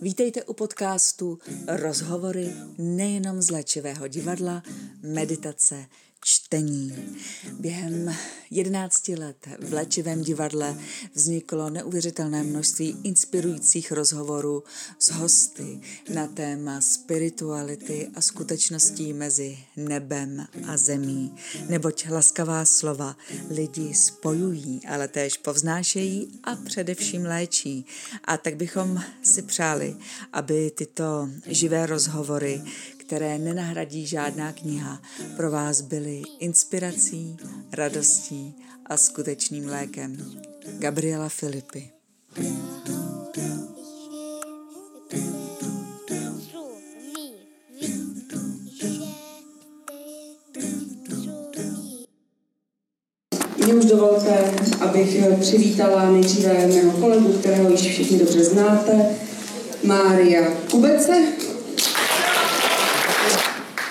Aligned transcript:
Vítejte 0.00 0.44
u 0.44 0.54
podcastu 0.54 1.38
Rozhovory 1.68 2.52
nejenom 2.78 3.42
z 3.42 3.50
léčivého 3.50 4.08
divadla, 4.08 4.62
meditace 5.02 5.86
čtení. 6.24 6.94
Během 7.52 8.14
11 8.50 9.08
let 9.08 9.36
v 9.58 9.72
léčivém 9.72 10.22
divadle 10.22 10.78
vzniklo 11.14 11.70
neuvěřitelné 11.70 12.42
množství 12.42 12.96
inspirujících 13.02 13.92
rozhovorů 13.92 14.64
s 14.98 15.10
hosty 15.10 15.80
na 16.14 16.26
téma 16.26 16.80
spirituality 16.80 18.08
a 18.14 18.20
skutečností 18.20 19.12
mezi 19.12 19.58
nebem 19.76 20.46
a 20.66 20.76
zemí. 20.76 21.34
Neboť 21.68 22.06
laskavá 22.10 22.64
slova 22.64 23.16
lidi 23.50 23.94
spojují, 23.94 24.80
ale 24.88 25.08
též 25.08 25.36
povznášejí 25.36 26.40
a 26.44 26.56
především 26.56 27.24
léčí. 27.24 27.86
A 28.24 28.36
tak 28.36 28.56
bychom 28.56 29.02
si 29.22 29.42
přáli, 29.42 29.96
aby 30.32 30.70
tyto 30.70 31.28
živé 31.46 31.86
rozhovory, 31.86 32.62
které 33.10 33.38
nenahradí 33.38 34.06
žádná 34.06 34.52
kniha, 34.52 35.02
pro 35.36 35.50
vás 35.50 35.80
byly 35.80 36.22
inspirací, 36.38 37.36
radostí 37.72 38.54
a 38.86 38.96
skutečným 38.96 39.68
lékem. 39.68 40.16
Gabriela 40.78 41.28
Filipy. 41.28 41.90
Mě 53.64 53.74
už 53.74 53.84
dovolte, 53.84 54.54
abych 54.80 55.40
přivítala 55.40 56.10
nejdříve 56.10 56.66
mého 56.66 56.92
kolegu, 56.92 57.32
kterého 57.32 57.70
již 57.70 57.80
všichni 57.80 58.18
dobře 58.18 58.44
znáte, 58.44 59.16
Mária 59.84 60.50
Kubece, 60.70 61.49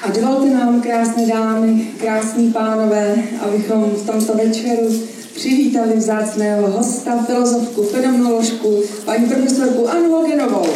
a 0.09 0.11
dovolte 0.11 0.49
nám, 0.49 0.81
krásné 0.81 1.25
dámy, 1.25 1.87
krásní 1.99 2.53
pánové, 2.53 3.15
abychom 3.39 3.83
v 3.83 4.05
tomto 4.05 4.33
večeru 4.33 5.03
přivítali 5.35 5.97
vzácného 5.97 6.71
hosta, 6.71 7.23
filozofku, 7.23 7.83
fenomenoložku, 7.83 8.83
paní 9.05 9.25
profesorku 9.25 9.89
Anu 9.89 10.11
Logenovou. 10.11 10.67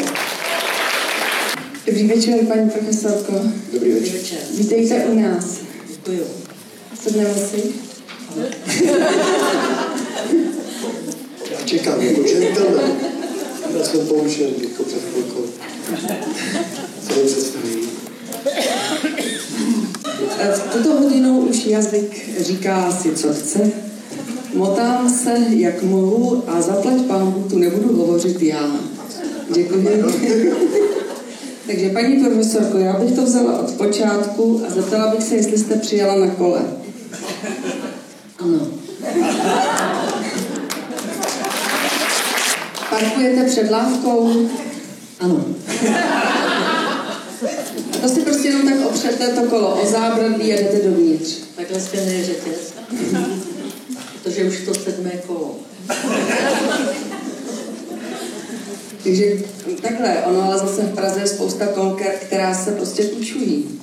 Dobrý 1.88 2.08
večer, 2.08 2.46
paní 2.46 2.70
profesorko. 2.70 3.34
Dobrý 3.74 3.92
večer. 3.92 4.40
Vítejte 4.58 5.06
u 5.06 5.20
nás. 5.20 5.58
Děkuji. 5.90 6.28
Sedneme 7.04 7.34
si. 7.34 7.64
Já 11.52 11.66
čekám 11.66 12.02
jako 12.02 12.22
gentleman. 12.22 12.92
Já 13.78 13.84
jsem 13.86 14.08
poučen 14.08 14.50
jako 14.62 14.84
před 14.84 15.02
chvilkou. 15.12 15.46
Co 17.08 17.16
mi 17.16 17.26
představí? 17.26 17.83
V 20.52 20.74
tuto 20.74 20.92
hodinu 20.92 21.40
už 21.40 21.66
jazyk 21.66 22.30
říká 22.40 22.92
si, 22.92 23.16
co 23.16 23.34
chce. 23.34 23.72
Motám 24.54 25.10
se, 25.10 25.38
jak 25.50 25.84
mohu 25.84 26.44
a 26.48 26.62
zaplať 26.62 27.02
pánu, 27.02 27.46
tu 27.50 27.58
nebudu 27.58 27.98
hovořit 27.98 28.42
já. 28.42 28.72
Děkuji. 29.54 30.04
Takže 31.68 31.90
paní 31.90 32.24
profesorko, 32.24 32.78
já 32.78 32.94
bych 32.94 33.12
to 33.12 33.22
vzala 33.22 33.60
od 33.60 33.72
počátku 33.72 34.62
a 34.68 34.72
zeptala 34.74 35.12
bych 35.12 35.24
se, 35.24 35.36
jestli 35.36 35.58
jste 35.58 35.76
přijela 35.76 36.16
na 36.16 36.28
kole. 36.28 36.62
Ano. 38.40 38.68
Parkujete 42.90 43.44
před 43.44 43.72
lávkou? 43.72 44.48
Ano. 45.20 45.46
To 48.04 48.10
si 48.10 48.22
prostě 48.22 48.48
jenom 48.48 48.68
tak 48.68 48.90
opřete 48.90 49.28
to 49.28 49.42
kolo 49.42 49.82
o 49.82 49.86
zábradlí 49.86 50.54
a 50.54 50.60
jdete 50.60 50.90
dovnitř. 50.90 51.38
Takhle 51.56 51.80
stejný 51.80 52.24
řetěz. 52.24 52.74
Protože 54.24 54.44
už 54.44 54.62
to 54.66 54.74
sedmé 54.74 55.12
kolo. 55.28 55.56
Takže 59.04 59.26
takhle, 59.82 60.24
ono 60.26 60.44
ale 60.44 60.58
zase 60.58 60.82
v 60.82 60.96
Praze 60.96 61.20
je 61.20 61.28
spousta 61.28 61.68
kol, 61.68 61.98
která 62.22 62.56
se 62.56 62.72
prostě 62.72 63.04
půjčují. 63.04 63.80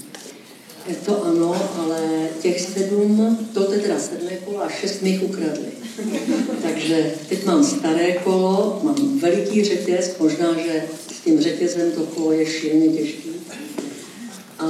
Je 0.89 0.95
to 0.95 1.25
ano, 1.25 1.71
ale 1.79 2.29
těch 2.43 2.61
sedm, 2.61 3.39
to 3.55 3.73
je 3.73 3.79
teda 3.79 3.99
sedmé 3.99 4.31
kolo 4.45 4.63
a 4.63 4.69
šest 4.69 5.03
mých 5.03 5.23
ukradli. 5.23 5.69
Takže 6.63 7.13
teď 7.29 7.45
mám 7.45 7.65
staré 7.65 8.13
kolo, 8.13 8.81
mám 8.83 9.21
veliký 9.21 9.65
řetěz, 9.65 10.17
možná, 10.19 10.55
že 10.55 10.83
s 11.17 11.25
tím 11.25 11.41
řetězem 11.41 11.93
to 11.93 12.01
kolo 12.01 12.33
je 12.33 12.47
šíleně 12.47 12.89
těžký, 12.89 13.30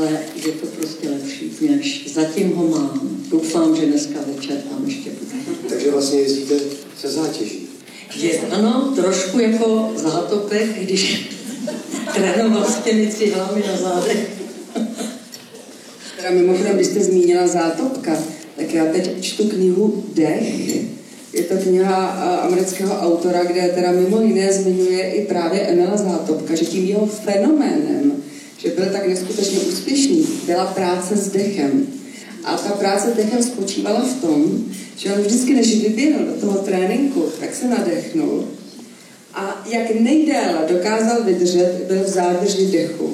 ale 0.01 0.19
je 0.47 0.53
to 0.53 0.67
prostě 0.67 1.09
lepší, 1.09 1.53
než 1.61 2.13
zatím 2.15 2.57
ho 2.57 2.69
mám. 2.69 3.01
Doufám, 3.31 3.77
že 3.77 3.87
dneska 3.87 4.19
večer 4.27 4.57
tam 4.57 4.85
ještě 4.87 5.11
bude. 5.11 5.43
Takže 5.69 5.91
vlastně 5.91 6.21
jezdíte 6.21 6.55
se 7.01 7.09
zátěží. 7.09 7.69
Je, 8.17 8.39
ano, 8.39 8.93
trošku 8.97 9.39
jako 9.39 9.93
zátopek, 9.97 10.69
když 10.81 11.31
trénoval 12.15 12.65
s 12.65 12.77
těmi 12.77 13.13
cihlami 13.13 13.65
na 13.67 13.77
zádech. 13.77 14.31
Teda 16.17 16.31
mimochodem, 16.31 16.75
když 16.75 16.87
jste 16.87 17.01
zmínila 17.01 17.47
zátopka, 17.47 18.19
tak 18.57 18.75
já 18.75 18.85
teď 18.93 19.21
čtu 19.21 19.49
knihu 19.49 20.05
Dech. 20.15 20.77
Je 21.33 21.43
to 21.43 21.57
kniha 21.57 22.07
amerického 22.43 22.99
autora, 22.99 23.45
kde 23.45 23.69
teda 23.69 23.93
mimo 23.93 24.21
jiné 24.21 24.53
zmiňuje 24.53 25.11
i 25.11 25.27
právě 25.27 25.61
Emila 25.61 25.97
Zátopka, 25.97 26.55
že 26.55 26.65
tím 26.65 26.85
jeho 26.85 27.07
fenoménem, 27.07 28.13
že 28.63 28.71
byl 28.71 28.87
tak 28.93 29.09
neskutečně 29.09 29.59
úspěšný, 29.59 30.27
byla 30.47 30.65
práce 30.65 31.17
s 31.17 31.29
dechem. 31.29 31.87
A 32.45 32.57
ta 32.57 32.71
práce 32.71 33.11
s 33.13 33.17
dechem 33.17 33.43
spočívala 33.43 34.01
v 34.01 34.21
tom, 34.21 34.65
že 34.97 35.13
on 35.13 35.21
vždycky, 35.21 35.55
než 35.55 35.83
vyběhl 35.83 36.25
do 36.25 36.33
toho 36.33 36.59
tréninku, 36.59 37.25
tak 37.41 37.55
se 37.55 37.69
nadechnul 37.69 38.45
a 39.35 39.65
jak 39.73 40.01
nejdéle 40.01 40.67
dokázal 40.69 41.23
vydržet, 41.25 41.85
byl 41.89 42.05
v 42.05 42.09
zádrži 42.09 42.67
dechu. 42.67 43.11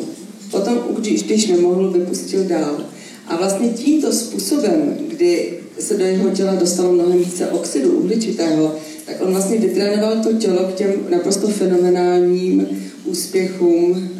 Potom, 0.50 0.78
když, 0.98 1.22
když 1.22 1.46
nemohl, 1.46 1.90
vypustil 1.90 2.44
dál. 2.44 2.84
A 3.26 3.36
vlastně 3.36 3.68
tímto 3.68 4.12
způsobem, 4.12 4.96
kdy 5.08 5.58
se 5.78 5.96
do 5.96 6.04
jeho 6.04 6.30
těla 6.30 6.54
dostalo 6.54 6.92
mnohem 6.92 7.18
více 7.18 7.46
oxidu 7.46 7.90
uhličitého, 7.90 8.76
tak 9.06 9.16
on 9.20 9.30
vlastně 9.30 9.58
vytrénoval 9.58 10.22
to 10.22 10.32
tělo 10.32 10.64
k 10.64 10.74
těm 10.74 10.92
naprosto 11.08 11.48
fenomenálním 11.48 12.68
úspěchům 13.06 14.10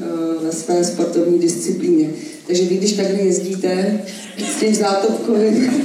ve 0.43 0.53
své 0.53 0.85
sportovní 0.85 1.39
disciplíně. 1.39 2.11
Takže 2.47 2.65
vy, 2.65 2.77
když 2.77 2.93
takhle 2.93 3.19
jezdíte 3.19 4.01
s 4.57 4.61
tím 4.61 4.75
zátopkovým 4.75 5.71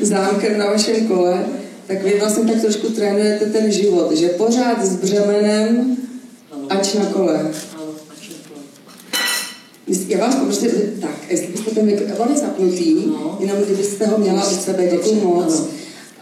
zámkem 0.00 0.58
na 0.58 0.66
vašem 0.66 1.06
kole, 1.06 1.46
tak 1.86 2.04
vy 2.04 2.16
vlastně 2.20 2.52
tak 2.52 2.60
trošku 2.60 2.88
trénujete 2.88 3.46
ten 3.46 3.72
život, 3.72 4.12
že 4.12 4.28
pořád 4.28 4.84
s 4.84 4.96
břemenem, 4.96 5.96
ač 6.68 6.94
na 6.94 7.06
kole. 7.06 7.50
Já 10.08 10.18
vás 10.18 10.34
poprosím, 10.34 10.70
tak, 11.00 11.30
jestli 11.30 11.46
byste 11.46 11.70
ten 11.70 11.86
mikrofon 11.86 12.28
je 12.30 12.36
zapnutý, 12.36 12.94
no. 13.06 13.36
jenom 13.40 13.56
kdybyste 13.56 14.06
ho 14.06 14.18
měla 14.18 14.46
od 14.46 14.62
sebe, 14.62 14.88
děkuji 14.90 15.14
moc. 15.14 15.62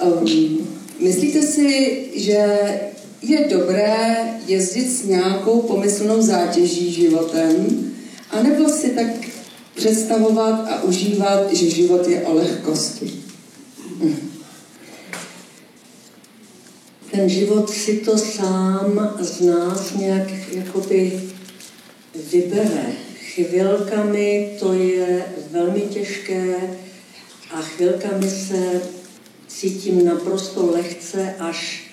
Um, 0.04 0.58
myslíte 1.00 1.42
si, 1.42 1.98
že 2.14 2.58
je 3.22 3.48
dobré 3.48 4.16
jezdit 4.46 4.90
s 4.90 5.04
nějakou 5.04 5.62
pomyslnou 5.62 6.22
zátěží 6.22 6.92
životem, 6.92 7.66
anebo 8.30 8.68
si 8.68 8.90
tak 8.90 9.06
představovat 9.74 10.68
a 10.68 10.82
užívat, 10.82 11.52
že 11.52 11.70
život 11.70 12.08
je 12.08 12.22
o 12.22 12.34
lehkosti? 12.34 13.12
Ten 17.10 17.28
život 17.28 17.70
si 17.70 17.96
to 17.96 18.18
sám 18.18 19.16
z 19.20 19.40
nás 19.40 19.94
nějak 19.94 20.28
jakoby 20.52 21.22
vybere. 22.30 22.86
Chvilkami 23.34 24.56
to 24.60 24.72
je 24.72 25.24
velmi 25.50 25.80
těžké 25.80 26.56
a 27.50 27.62
chvilkami 27.62 28.30
se 28.30 28.80
cítím 29.48 30.04
naprosto 30.04 30.70
lehce, 30.70 31.34
až 31.38 31.89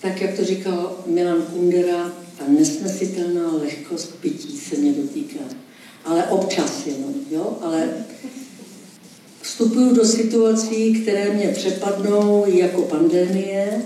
tak, 0.00 0.20
jak 0.20 0.36
to 0.36 0.44
říkal 0.44 0.96
Milan 1.06 1.42
Kundera, 1.42 2.12
ta 2.38 2.44
nesnesitelná 2.48 3.52
lehkost 3.52 4.14
pití 4.20 4.58
se 4.58 4.76
mě 4.76 4.92
dotýká. 4.92 5.40
Ale 6.04 6.24
občas 6.24 6.86
jenom, 6.86 7.14
jo? 7.30 7.58
Ale 7.62 7.88
vstupuju 9.42 9.94
do 9.94 10.04
situací, 10.04 11.02
které 11.02 11.34
mě 11.34 11.48
přepadnou 11.48 12.44
jako 12.46 12.82
pandemie 12.82 13.82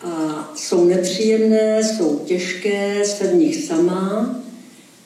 a 0.00 0.52
jsou 0.56 0.84
nepříjemné, 0.84 1.84
jsou 1.84 2.18
těžké, 2.18 3.04
jsem 3.04 3.28
v 3.28 3.34
nich 3.34 3.64
sama, 3.64 4.40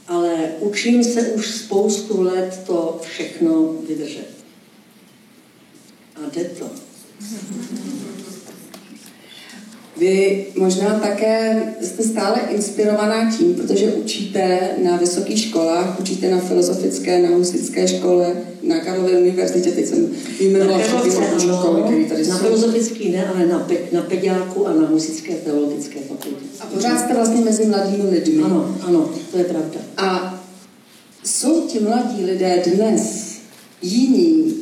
ale 0.08 0.52
učím 0.61 1.05
se 1.05 1.20
už 1.20 1.50
spoustu 1.50 2.23
let 2.23 2.61
to 2.67 3.00
všechno 3.02 3.73
vydržet. 3.88 4.29
A 6.17 6.31
jde 6.34 6.44
to. 6.44 6.70
Vy 10.02 10.44
možná 10.56 10.99
také 10.99 11.62
jste 11.82 12.02
stále 12.02 12.40
inspirovaná 12.50 13.37
tím, 13.38 13.54
protože 13.54 13.93
učíte 13.93 14.58
na 14.84 14.96
vysokých 14.96 15.38
školách, 15.38 16.00
učíte 16.00 16.31
na 16.31 16.38
filozofické, 16.38 17.22
na 17.22 17.37
husické 17.37 17.88
škole, 17.88 18.34
na 18.62 18.81
Karlově 18.81 19.19
univerzitě, 19.19 19.70
teď 19.70 19.87
jsem 19.87 20.08
vyjmenovala 20.38 20.78
všechny 20.78 21.10
školy, 21.40 21.82
které 21.82 22.04
tady 22.04 22.20
na 22.20 22.25
jsou. 22.25 22.31
Na 22.32 22.38
filozofický 22.38 23.10
ne, 23.12 23.26
ale 23.26 23.46
na, 23.46 23.58
pe, 23.58 23.75
na 23.93 24.02
pediáku 24.02 24.66
a 24.66 24.75
na 24.75 24.88
husické 24.88 25.34
teologické 25.34 26.00
fakultě. 26.00 26.44
A 26.60 26.66
pořád 26.66 26.98
jste 26.98 27.14
vlastně 27.14 27.40
mezi 27.40 27.66
mladými 27.66 28.10
lidmi. 28.10 28.43
Ano, 28.43 28.76
ano, 28.81 29.10
to 29.32 29.38
je 29.38 29.44
pravda. 29.44 29.81
A 29.96 30.40
jsou 31.25 31.60
ti 31.66 31.81
mladí 31.81 32.25
lidé 32.25 32.62
dnes 32.75 33.32
jiní, 33.82 34.55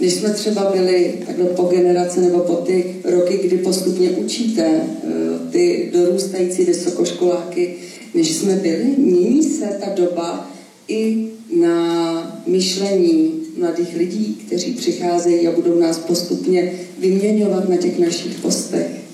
než 0.00 0.14
jsme 0.14 0.30
třeba 0.30 0.72
byli 0.72 1.14
takhle 1.26 1.46
po 1.46 1.62
generace 1.62 2.20
nebo 2.20 2.38
po 2.38 2.54
ty 2.54 2.96
roky, 3.04 3.40
kdy 3.42 3.58
postupně 3.58 4.10
učíte 4.10 4.64
eh, 4.64 5.50
ty 5.50 5.90
dorůstající 5.92 6.64
vysokoškoláky, 6.64 7.74
než 8.14 8.34
jsme 8.34 8.54
byli, 8.54 8.84
mění 8.96 9.42
se 9.42 9.64
ta 9.64 9.90
doba 9.94 10.50
i 10.88 11.28
na 11.60 12.42
myšlení 12.46 13.42
mladých 13.58 13.96
lidí, 13.96 14.38
kteří 14.46 14.72
přicházejí 14.72 15.48
a 15.48 15.52
budou 15.52 15.80
nás 15.80 15.98
postupně 15.98 16.72
vyměňovat 16.98 17.68
na 17.68 17.76
těch 17.76 17.98
našich 17.98 18.34
postech. 18.34 19.06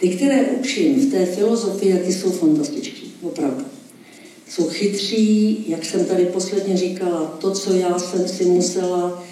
Ty, 0.00 0.08
které 0.08 0.46
učím 0.60 0.94
v 0.94 1.10
té 1.10 1.26
filozofii, 1.26 2.02
ty 2.06 2.12
jsou 2.12 2.30
fantastičtí, 2.30 3.14
opravdu 3.22 3.51
jsou 4.52 4.68
chytří, 4.68 5.64
jak 5.68 5.84
jsem 5.84 6.04
tady 6.04 6.26
posledně 6.26 6.76
říkala, 6.76 7.36
to, 7.40 7.50
co 7.50 7.72
já 7.72 7.98
jsem 7.98 8.28
si 8.28 8.44
musela 8.44 9.22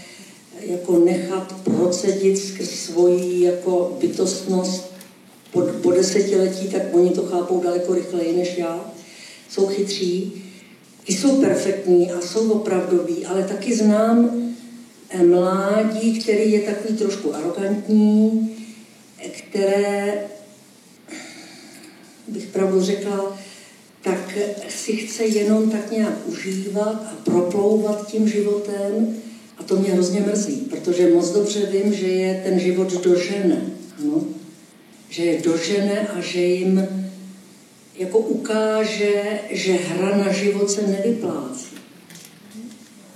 jako 0.61 0.99
nechat 0.99 1.55
procedit 1.65 2.39
skrz 2.39 2.71
svoji 2.71 3.43
jako 3.43 3.97
bytostnost 4.01 4.93
po, 5.53 5.61
po 5.83 5.91
desetiletí, 5.91 6.69
tak 6.69 6.83
oni 6.93 7.11
to 7.11 7.27
chápou 7.27 7.63
daleko 7.63 7.95
rychleji 7.95 8.37
než 8.37 8.59
já. 8.59 8.93
Jsou 9.51 9.67
chytří, 9.67 10.33
i 11.07 11.15
jsou 11.15 11.41
perfektní 11.41 12.11
a 12.11 12.21
jsou 12.21 12.51
opravdoví, 12.53 13.27
ale 13.27 13.45
taky 13.45 13.77
znám 13.77 14.31
eh, 15.11 15.23
mládí, 15.23 16.21
který 16.21 16.53
je 16.53 16.61
takový 16.61 16.97
trošku 16.97 17.35
arrogantní, 17.35 18.57
které, 19.33 20.25
bych 22.29 22.47
pravdu 22.47 22.83
řekla, 22.83 23.39
tak 24.03 24.39
si 24.69 24.93
chce 24.97 25.25
jenom 25.25 25.71
tak 25.71 25.91
nějak 25.91 26.15
užívat 26.27 27.07
a 27.13 27.17
proplouvat 27.25 28.07
tím 28.07 28.29
životem 28.29 29.17
a 29.59 29.63
to 29.63 29.77
mě 29.77 29.91
hrozně 29.93 30.21
mrzí, 30.21 30.57
protože 30.57 31.15
moc 31.15 31.31
dobře 31.31 31.67
vím, 31.67 31.95
že 31.95 32.07
je 32.07 32.43
ten 32.45 32.61
život 32.61 33.05
dožene, 33.05 33.63
ano? 34.01 34.25
že 35.09 35.25
je 35.25 35.43
dožene 35.43 36.09
a 36.09 36.21
že 36.21 36.41
jim 36.41 36.89
jako 37.99 38.19
ukáže, 38.19 39.41
že 39.51 39.73
hra 39.73 40.17
na 40.17 40.33
život 40.33 40.71
se 40.71 40.87
nevyplácí. 40.87 41.67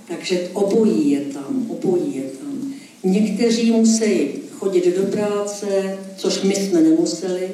Takže 0.07 0.49
obojí 0.53 1.11
je 1.11 1.19
tam, 1.19 1.65
obojí 1.69 2.15
je 2.15 2.23
tam. 2.23 2.73
Někteří 3.03 3.71
musí 3.71 4.31
chodit 4.51 4.97
do 4.97 5.03
práce, 5.03 5.97
což 6.17 6.41
my 6.41 6.55
jsme 6.55 6.81
nemuseli, 6.81 7.49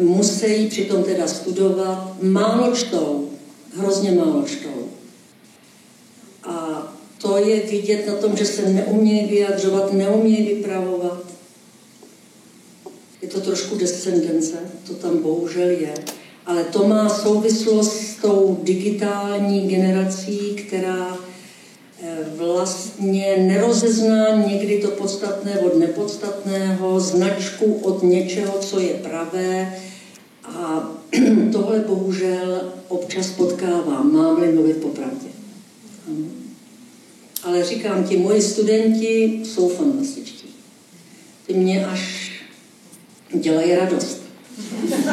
musí 0.00 0.66
přitom 0.66 1.02
teda 1.02 1.26
studovat, 1.26 2.22
málo 2.22 2.76
čtou, 2.76 3.30
hrozně 3.76 4.12
málo 4.12 4.42
čtou. 4.42 4.88
A 6.44 6.86
to 7.22 7.36
je 7.36 7.60
vidět 7.60 8.06
na 8.06 8.14
tom, 8.14 8.36
že 8.36 8.44
se 8.44 8.68
neumějí 8.68 9.26
vyjadřovat, 9.26 9.92
neumějí 9.92 10.54
vypravovat. 10.54 11.24
Je 13.22 13.28
to 13.28 13.40
trošku 13.40 13.76
descendence, 13.76 14.56
to 14.86 14.94
tam 14.94 15.18
bohužel 15.18 15.68
je. 15.68 15.94
Ale 16.46 16.64
to 16.64 16.88
má 16.88 17.08
souvislost 17.08 17.92
s 17.92 18.16
tou 18.16 18.58
digitální 18.62 19.68
generací, 19.68 20.38
která 20.38 21.18
vlastně 22.56 23.36
nerozezná 23.36 24.30
někdy 24.30 24.78
to 24.78 24.88
podstatné 24.88 25.60
od 25.60 25.78
nepodstatného, 25.78 27.00
značku 27.00 27.74
od 27.74 28.02
něčeho, 28.02 28.58
co 28.58 28.80
je 28.80 28.94
pravé, 28.94 29.78
a 30.44 30.88
tohle 31.52 31.78
bohužel 31.78 32.72
občas 32.88 33.30
potkávám, 33.30 34.12
mám-li 34.12 34.52
mluvit 34.52 34.76
popravdě. 34.76 35.28
Ale 37.42 37.64
říkám 37.64 38.04
ti, 38.04 38.16
moji 38.16 38.42
studenti 38.42 39.40
jsou 39.44 39.68
fantastičtí. 39.68 40.48
Ty 41.46 41.54
mě 41.54 41.86
až 41.86 42.32
dělají 43.34 43.74
radost. 43.74 44.22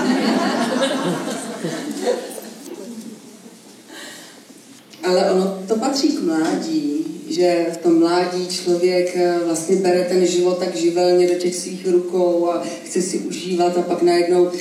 Ale 5.03 5.31
ono 5.31 5.63
to 5.67 5.75
patří 5.75 6.07
k 6.07 6.21
mládí, 6.21 7.02
že 7.29 7.65
v 7.73 7.77
tom 7.77 7.99
mládí 7.99 8.47
člověk 8.47 9.11
eh, 9.15 9.35
vlastně 9.45 9.75
bere 9.75 10.05
ten 10.09 10.25
život 10.25 10.57
tak 10.59 10.75
živelně 10.75 11.27
do 11.27 11.33
těch 11.33 11.55
svých 11.55 11.87
rukou 11.87 12.49
a 12.49 12.63
chce 12.83 13.01
si 13.01 13.17
užívat 13.17 13.77
a 13.77 13.81
pak 13.81 14.01
najednou 14.01 14.51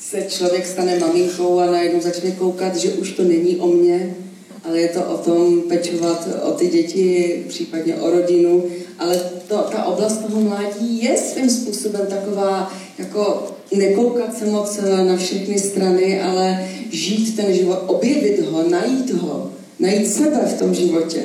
se 0.00 0.22
člověk 0.22 0.66
stane 0.66 0.98
maminkou 0.98 1.58
a 1.58 1.70
najednou 1.70 2.00
začne 2.00 2.30
koukat, 2.30 2.76
že 2.76 2.88
už 2.90 3.12
to 3.12 3.24
není 3.24 3.56
o 3.56 3.66
mně, 3.66 4.16
ale 4.64 4.80
je 4.80 4.88
to 4.88 5.04
o 5.04 5.18
tom 5.18 5.62
pečovat 5.68 6.28
o 6.42 6.52
ty 6.52 6.66
děti, 6.66 7.44
případně 7.48 7.96
o 7.96 8.10
rodinu, 8.10 8.64
ale 8.98 9.20
to, 9.48 9.56
ta 9.56 9.84
oblast 9.84 10.18
toho 10.18 10.40
mládí 10.40 11.04
je 11.04 11.16
svým 11.16 11.50
způsobem 11.50 12.06
taková, 12.10 12.72
jako 12.98 13.46
nekoukat 13.76 14.38
se 14.38 14.44
moc 14.44 14.80
na 15.06 15.16
všechny 15.16 15.58
strany, 15.58 16.20
ale 16.20 16.68
žít 16.90 17.36
ten 17.36 17.54
život, 17.54 17.82
objevit 17.86 18.46
ho, 18.46 18.68
najít 18.68 19.10
ho, 19.12 19.52
najít 19.80 20.12
sebe 20.12 20.40
v 20.46 20.58
tom 20.58 20.74
životě. 20.74 21.22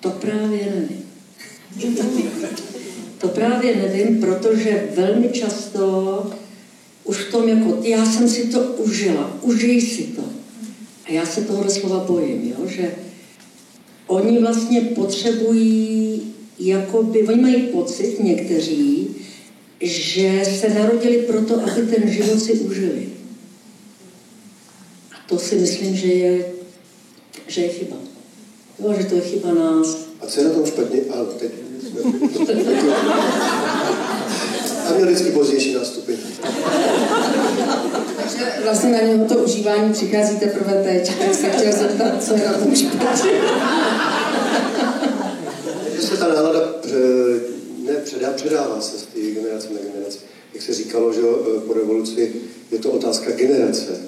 To 0.00 0.10
právě 0.10 0.72
nevím. 0.74 1.10
To 3.18 3.28
právě 3.28 3.76
nevím, 3.76 4.20
protože 4.20 4.88
velmi 4.94 5.28
často 5.28 6.30
už 7.04 7.16
v 7.16 7.30
tom 7.30 7.48
jako, 7.48 7.78
já 7.82 8.06
jsem 8.06 8.28
si 8.28 8.46
to 8.46 8.60
užila, 8.60 9.38
užij 9.42 9.80
si 9.80 10.02
to. 10.02 10.22
A 11.04 11.12
já 11.12 11.26
se 11.26 11.40
toho 11.40 11.70
slova 11.70 12.04
bojím, 12.04 12.48
jo? 12.48 12.66
že 12.66 12.94
oni 14.06 14.38
vlastně 14.38 14.80
potřebují, 14.80 16.22
jakoby, 16.58 17.28
oni 17.28 17.40
mají 17.40 17.62
pocit 17.62 18.20
někteří, 18.20 19.08
že 19.80 20.42
se 20.60 20.68
narodili 20.68 21.18
proto, 21.18 21.60
aby 21.60 21.86
ten 21.86 22.10
život 22.10 22.40
si 22.40 22.52
užili. 22.52 23.08
A 25.12 25.28
to 25.28 25.38
si 25.38 25.54
myslím, 25.54 25.96
že 25.96 26.06
je, 26.06 26.52
že 27.46 27.60
je 27.60 27.68
chyba. 27.68 28.09
Jo, 28.82 28.94
že 28.98 29.04
to 29.04 29.14
je 29.14 29.20
chyba 29.20 29.54
nás. 29.54 29.98
A 30.20 30.26
co 30.26 30.40
je 30.40 30.48
na 30.48 30.54
tom 30.54 30.66
špatně? 30.66 31.00
A 31.10 31.24
teď 31.38 31.50
a 34.86 34.94
měl 34.94 35.06
vždycky 35.06 35.30
pozdější 35.30 35.74
nástupy. 35.74 36.12
Takže 38.16 38.44
vlastně 38.64 38.92
na 38.92 39.00
něho 39.00 39.24
to 39.24 39.34
užívání 39.34 39.92
přichází 39.92 40.36
teprve 40.36 40.84
teď. 40.84 41.18
Tak 41.18 41.34
se 41.34 41.50
chtěl 41.50 41.72
zeptat, 41.72 42.24
co 42.24 42.34
je 42.34 42.46
na 42.46 42.52
tom 42.52 42.76
špatně. 42.76 43.30
Že 45.96 46.02
se 46.02 46.16
ta 46.16 46.28
nálada 46.28 46.60
ne, 47.86 47.92
předá, 48.04 48.30
předává 48.30 48.80
se 48.80 48.98
z 48.98 49.02
té 49.02 49.20
generace 49.20 49.68
na 49.70 49.80
generaci. 49.92 50.18
Jak 50.54 50.62
se 50.62 50.74
říkalo, 50.74 51.12
že 51.12 51.20
po 51.66 51.72
revoluci 51.72 52.32
je 52.70 52.78
to 52.78 52.90
otázka 52.90 53.30
generace. 53.30 54.00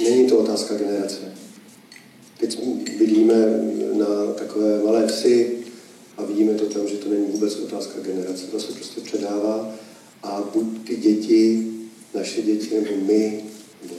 Není 0.00 0.28
to 0.28 0.36
otázka 0.36 0.74
generace. 0.74 1.16
Teď 2.40 2.58
vidíme 2.98 3.34
na 3.92 4.32
takové 4.32 4.82
malé 4.84 5.06
vsi, 5.06 5.60
a 6.20 6.24
vidíme 6.24 6.54
to 6.54 6.66
tam, 6.66 6.88
že 6.88 6.96
to 6.96 7.08
není 7.08 7.26
vůbec 7.26 7.56
otázka 7.56 8.00
generace. 8.00 8.46
To 8.46 8.60
se 8.60 8.72
prostě 8.72 9.00
předává 9.00 9.74
a 10.22 10.50
buď 10.54 10.64
ty 10.86 10.96
děti, 10.96 11.66
naše 12.14 12.42
děti, 12.42 12.74
nebo 12.74 13.04
my, 13.06 13.44
nebo 13.82 13.94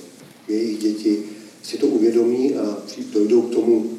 jejich 0.47 0.77
děti 0.77 1.23
si 1.63 1.77
to 1.77 1.87
uvědomí 1.87 2.55
a 2.55 2.77
dojdou 3.13 3.41
k 3.41 3.53
tomu 3.53 3.89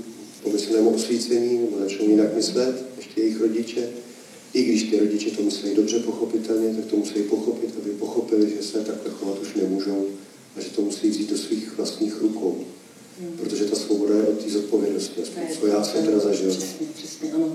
pomyslnému 0.43 0.91
osvícení, 0.91 1.59
nebo 1.59 1.79
začnou 1.79 2.09
jinak 2.09 2.37
myslet, 2.37 2.85
ještě 2.97 3.21
jejich 3.21 3.41
rodiče. 3.41 3.89
I 4.55 4.63
když 4.63 4.83
ty 4.83 4.99
rodiče 4.99 5.31
to 5.31 5.43
myslí 5.43 5.75
dobře 5.75 5.99
pochopitelně, 5.99 6.75
tak 6.75 6.85
to 6.85 6.97
musí 6.97 7.23
pochopit, 7.23 7.75
aby 7.83 7.91
pochopili, 7.91 8.53
že 8.57 8.63
se 8.63 8.79
takhle 8.79 9.11
chovat 9.11 9.39
už 9.43 9.55
nemůžou 9.55 10.07
a 10.57 10.61
že 10.61 10.71
to 10.71 10.83
musí 10.83 11.11
vzít 11.11 11.31
do 11.31 11.39
svých 11.39 11.77
vlastních 11.77 12.23
rukou. 12.23 12.65
Protože 13.40 13.64
ta 13.64 13.76
svoboda 13.76 14.14
je 14.14 14.23
od 14.23 14.45
té 14.45 14.50
zodpovědnosti, 14.50 15.23
co 15.61 15.66
já 15.66 15.85
jsem 15.85 16.04
teda 16.04 16.19
zažil. 16.19 16.50
Přesně, 16.50 16.87
přesně, 16.95 17.33
ano. 17.33 17.54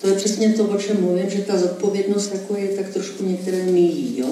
To 0.00 0.08
je 0.08 0.14
přesně 0.14 0.52
to, 0.52 0.64
o 0.64 0.78
čem 0.78 1.00
mluvím, 1.00 1.30
že 1.30 1.42
ta 1.42 1.58
zodpovědnost 1.58 2.32
jako 2.34 2.56
je 2.56 2.68
tak 2.68 2.92
trošku 2.92 3.24
některé 3.24 3.62
míjí. 3.62 4.18
Jo? 4.18 4.28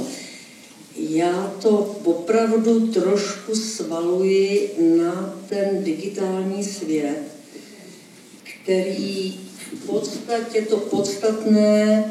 já 1.09 1.53
to 1.63 1.97
opravdu 2.05 2.87
trošku 2.87 3.55
svaluji 3.55 4.75
na 4.97 5.35
ten 5.49 5.85
digitální 5.85 6.65
svět, 6.65 7.23
který 8.43 9.41
v 9.83 9.87
podstatě 9.87 10.63
to 10.63 10.77
podstatné 10.77 12.05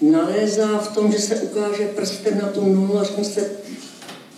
nalézá 0.00 0.78
v 0.78 0.94
tom, 0.94 1.12
že 1.12 1.18
se 1.18 1.36
ukáže 1.36 1.86
prstem 1.86 2.38
na 2.38 2.48
tu 2.48 2.64
nulu 2.64 2.98
a 2.98 3.24
se, 3.24 3.50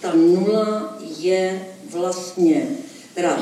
ta 0.00 0.14
nula 0.14 0.98
je 1.18 1.66
vlastně, 1.90 2.68
teda 3.14 3.40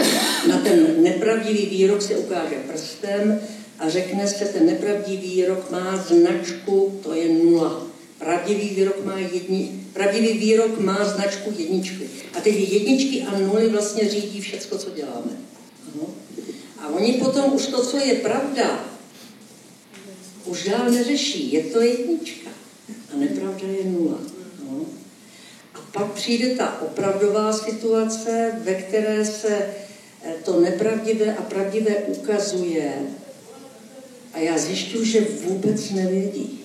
na 0.48 0.58
ten 0.58 1.02
nepravdivý 1.02 1.66
výrok 1.66 2.02
se 2.02 2.16
ukáže 2.16 2.56
prstem 2.72 3.40
a 3.78 3.88
řekne 3.88 4.28
se, 4.28 4.44
ten 4.44 4.66
nepravdivý 4.66 5.16
výrok 5.16 5.70
má 5.70 5.96
značku, 5.96 7.00
to 7.02 7.14
je 7.14 7.28
nula. 7.28 7.86
Pravdivý 8.18 8.68
výrok 8.68 9.04
má, 9.04 9.18
jedni, 9.18 9.84
pravdivý 9.92 10.38
výrok 10.38 10.78
má 10.78 11.04
značku 11.04 11.54
jedničky. 11.58 12.10
A 12.38 12.40
ty 12.40 12.50
jedničky 12.50 13.22
a 13.22 13.38
nuly 13.38 13.68
vlastně 13.68 14.08
řídí 14.08 14.40
všecko, 14.40 14.78
co 14.78 14.90
děláme. 14.90 15.32
Ano. 15.94 16.06
A 16.78 16.88
oni 16.88 17.12
potom 17.12 17.52
už 17.52 17.66
to, 17.66 17.86
co 17.86 17.96
je 17.96 18.14
pravda, 18.14 18.84
už 20.44 20.64
dál 20.64 20.90
neřeší. 20.90 21.52
Je 21.52 21.62
to 21.62 21.80
jednička. 21.80 22.50
A 23.14 23.16
nepravda 23.16 23.68
je 23.68 23.84
nula. 23.84 24.18
No. 24.64 24.86
A 25.94 25.98
pak 25.98 26.12
přijde 26.12 26.54
ta 26.54 26.82
opravdová 26.82 27.52
situace, 27.52 28.52
ve 28.64 28.74
které 28.74 29.24
se 29.24 29.56
eh, 30.24 30.34
to 30.44 30.60
nepravdivé 30.60 31.34
a 31.36 31.42
pravdivé 31.42 31.94
ukazuje 31.94 32.92
a 34.32 34.38
já 34.38 34.58
zjišťuji, 34.58 35.06
že 35.06 35.20
vůbec 35.20 35.90
nevědí. 35.90 36.60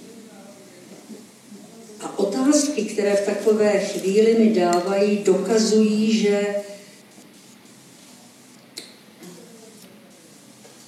A 2.02 2.20
otázky, 2.20 2.82
které 2.82 3.16
v 3.16 3.26
takové 3.26 3.80
chvíli 3.80 4.36
mi 4.40 4.60
dávají, 4.60 5.18
dokazují, 5.24 6.18
že 6.18 6.56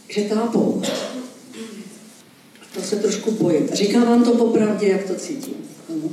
že 0.10 0.22
tápou. 0.24 0.81
To 2.74 2.81
se 2.81 2.96
trošku 2.96 3.31
bojím. 3.31 3.69
Říkám 3.74 4.05
vám 4.05 4.24
to 4.24 4.31
popravdě, 4.36 4.88
jak 4.88 5.03
to 5.03 5.15
cítím. 5.15 5.55
Ano. 5.89 6.10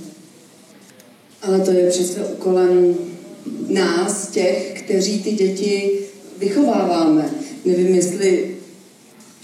Ale 1.47 1.61
to 1.61 1.71
je 1.71 1.91
přece 1.91 2.21
úkolem 2.21 2.97
nás, 3.69 4.29
těch, 4.29 4.83
kteří 4.83 5.23
ty 5.23 5.33
děti 5.33 5.91
vychováváme. 6.39 7.31
Nevím, 7.65 7.95
jestli 7.95 8.57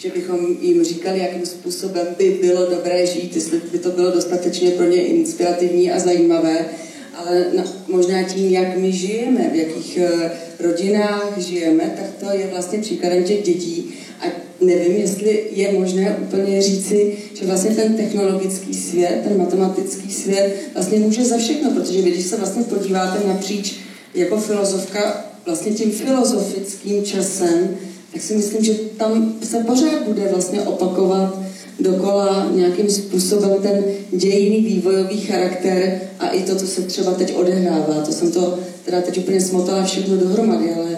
že 0.03 0.11
bychom 0.15 0.57
jim 0.61 0.85
říkali, 0.85 1.19
jakým 1.19 1.47
způsobem 1.47 2.07
by 2.19 2.39
bylo 2.43 2.71
dobré 2.71 3.07
žít, 3.07 3.35
jestli 3.35 3.61
by 3.73 3.79
to 3.79 3.91
bylo 3.91 4.11
dostatečně 4.11 4.71
pro 4.71 4.87
ně 4.87 5.07
inspirativní 5.07 5.93
a 5.93 5.99
zajímavé, 5.99 6.67
ale 7.15 7.47
na, 7.57 7.65
možná 7.89 8.23
tím, 8.23 8.51
jak 8.51 8.77
my 8.77 8.93
žijeme, 8.93 9.51
v 9.53 9.55
jakých 9.55 9.99
uh, 9.99 10.31
rodinách 10.61 11.39
žijeme, 11.39 11.95
tak 11.97 12.07
to 12.21 12.39
je 12.39 12.47
vlastně 12.47 12.79
příkladem 12.79 13.25
těch 13.25 13.43
dětí. 13.43 13.95
A 14.21 14.25
nevím, 14.63 14.97
jestli 14.97 15.43
je 15.53 15.73
možné 15.73 16.17
úplně 16.23 16.63
říci, 16.63 17.17
že 17.35 17.47
vlastně 17.47 17.71
ten 17.71 17.95
technologický 17.97 18.75
svět, 18.75 19.21
ten 19.29 19.39
matematický 19.39 20.13
svět 20.13 20.57
vlastně 20.75 20.99
může 20.99 21.25
za 21.25 21.39
všechno, 21.39 21.71
protože 21.71 22.03
vy, 22.03 22.11
když 22.11 22.27
se 22.27 22.37
vlastně 22.37 22.63
podíváte 22.63 23.29
napříč 23.29 23.75
jako 24.15 24.37
filozofka 24.37 25.25
vlastně 25.47 25.73
tím 25.73 25.91
filozofickým 25.91 27.05
časem, 27.05 27.77
tak 28.13 28.23
si 28.23 28.35
myslím, 28.35 28.65
že 28.65 28.75
tam 28.75 29.35
se 29.43 29.59
pořád 29.59 30.03
bude 30.07 30.29
vlastně 30.29 30.61
opakovat 30.61 31.39
dokola 31.81 32.51
nějakým 32.55 32.91
způsobem 32.91 33.51
ten 33.63 33.85
dějný 34.11 34.61
vývojový 34.61 35.21
charakter 35.21 36.01
a 36.19 36.29
i 36.29 36.43
to, 36.43 36.57
co 36.57 36.67
se 36.67 36.83
třeba 36.83 37.13
teď 37.13 37.37
odehrává. 37.37 37.95
To 38.07 38.13
jsem 38.13 38.33
to 38.33 38.59
teda 38.85 39.01
teď 39.01 39.19
úplně 39.19 39.41
smotala 39.41 39.85
všechno 39.85 40.17
dohromady, 40.17 40.75
ale 40.75 40.92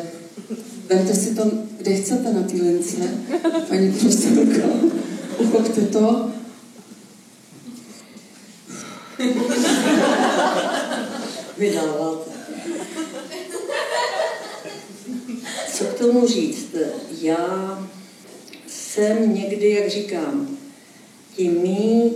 vemte 0.88 1.14
si 1.14 1.35
to, 1.35 1.43
kde 1.79 1.95
chcete 1.95 2.33
na 2.33 2.43
té 2.43 2.55
lince, 2.55 2.97
paní 3.69 3.93
profesorko. 3.93 4.69
Uchopte 5.38 5.81
to. 5.81 6.31
Vydáváte. 11.59 12.31
Co 15.73 15.85
k 15.85 15.99
tomu 15.99 16.29
říct? 16.29 16.75
Já 17.21 17.79
jsem 18.67 19.35
někdy, 19.35 19.71
jak 19.71 19.91
říkám, 19.91 20.59
ti 21.37 21.49
mý 21.49 22.12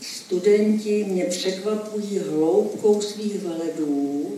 studenti 0.00 1.04
mě 1.08 1.24
překvapují 1.24 2.18
hloubkou 2.18 3.00
svých 3.00 3.34
veledů, 3.34 4.32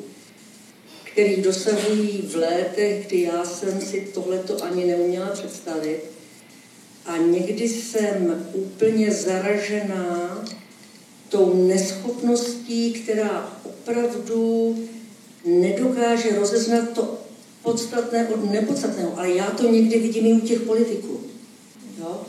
který 1.18 1.42
dosahují 1.42 2.22
v 2.28 2.36
létech, 2.36 3.06
kdy 3.06 3.22
já 3.22 3.44
jsem 3.44 3.80
si 3.80 4.00
tohleto 4.14 4.64
ani 4.64 4.84
neuměla 4.84 5.26
představit. 5.26 6.00
A 7.06 7.16
někdy 7.16 7.68
jsem 7.68 8.46
úplně 8.52 9.12
zaražená 9.12 10.44
tou 11.28 11.66
neschopností, 11.66 12.92
která 12.92 13.58
opravdu 13.64 14.76
nedokáže 15.44 16.36
rozeznat 16.36 16.90
to 16.90 17.18
podstatné 17.62 18.28
od 18.28 18.50
nepodstatného, 18.50 19.18
ale 19.18 19.30
já 19.30 19.50
to 19.50 19.72
někdy 19.72 19.98
vidím 19.98 20.26
i 20.26 20.32
u 20.32 20.40
těch 20.40 20.60
politiků. 20.60 21.20
Jo? 21.98 22.22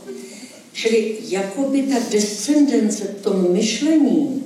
Čili 0.74 1.18
jakoby 1.22 1.82
ta 1.82 1.96
descendence 2.12 3.04
v 3.04 3.24
tom 3.24 3.54
myšlení 3.54 4.44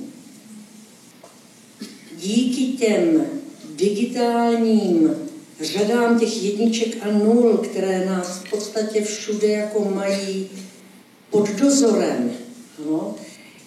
díky 2.16 2.64
těm 2.64 3.34
digitálním 3.76 5.10
řadám 5.60 6.18
těch 6.20 6.42
jedniček 6.42 6.96
a 7.00 7.10
nul, 7.10 7.52
které 7.52 8.06
nás 8.06 8.38
v 8.38 8.50
podstatě 8.50 9.04
všude 9.04 9.48
jako 9.48 9.84
mají 9.94 10.50
pod 11.30 11.50
dozorem, 11.50 12.30
no, 12.86 13.14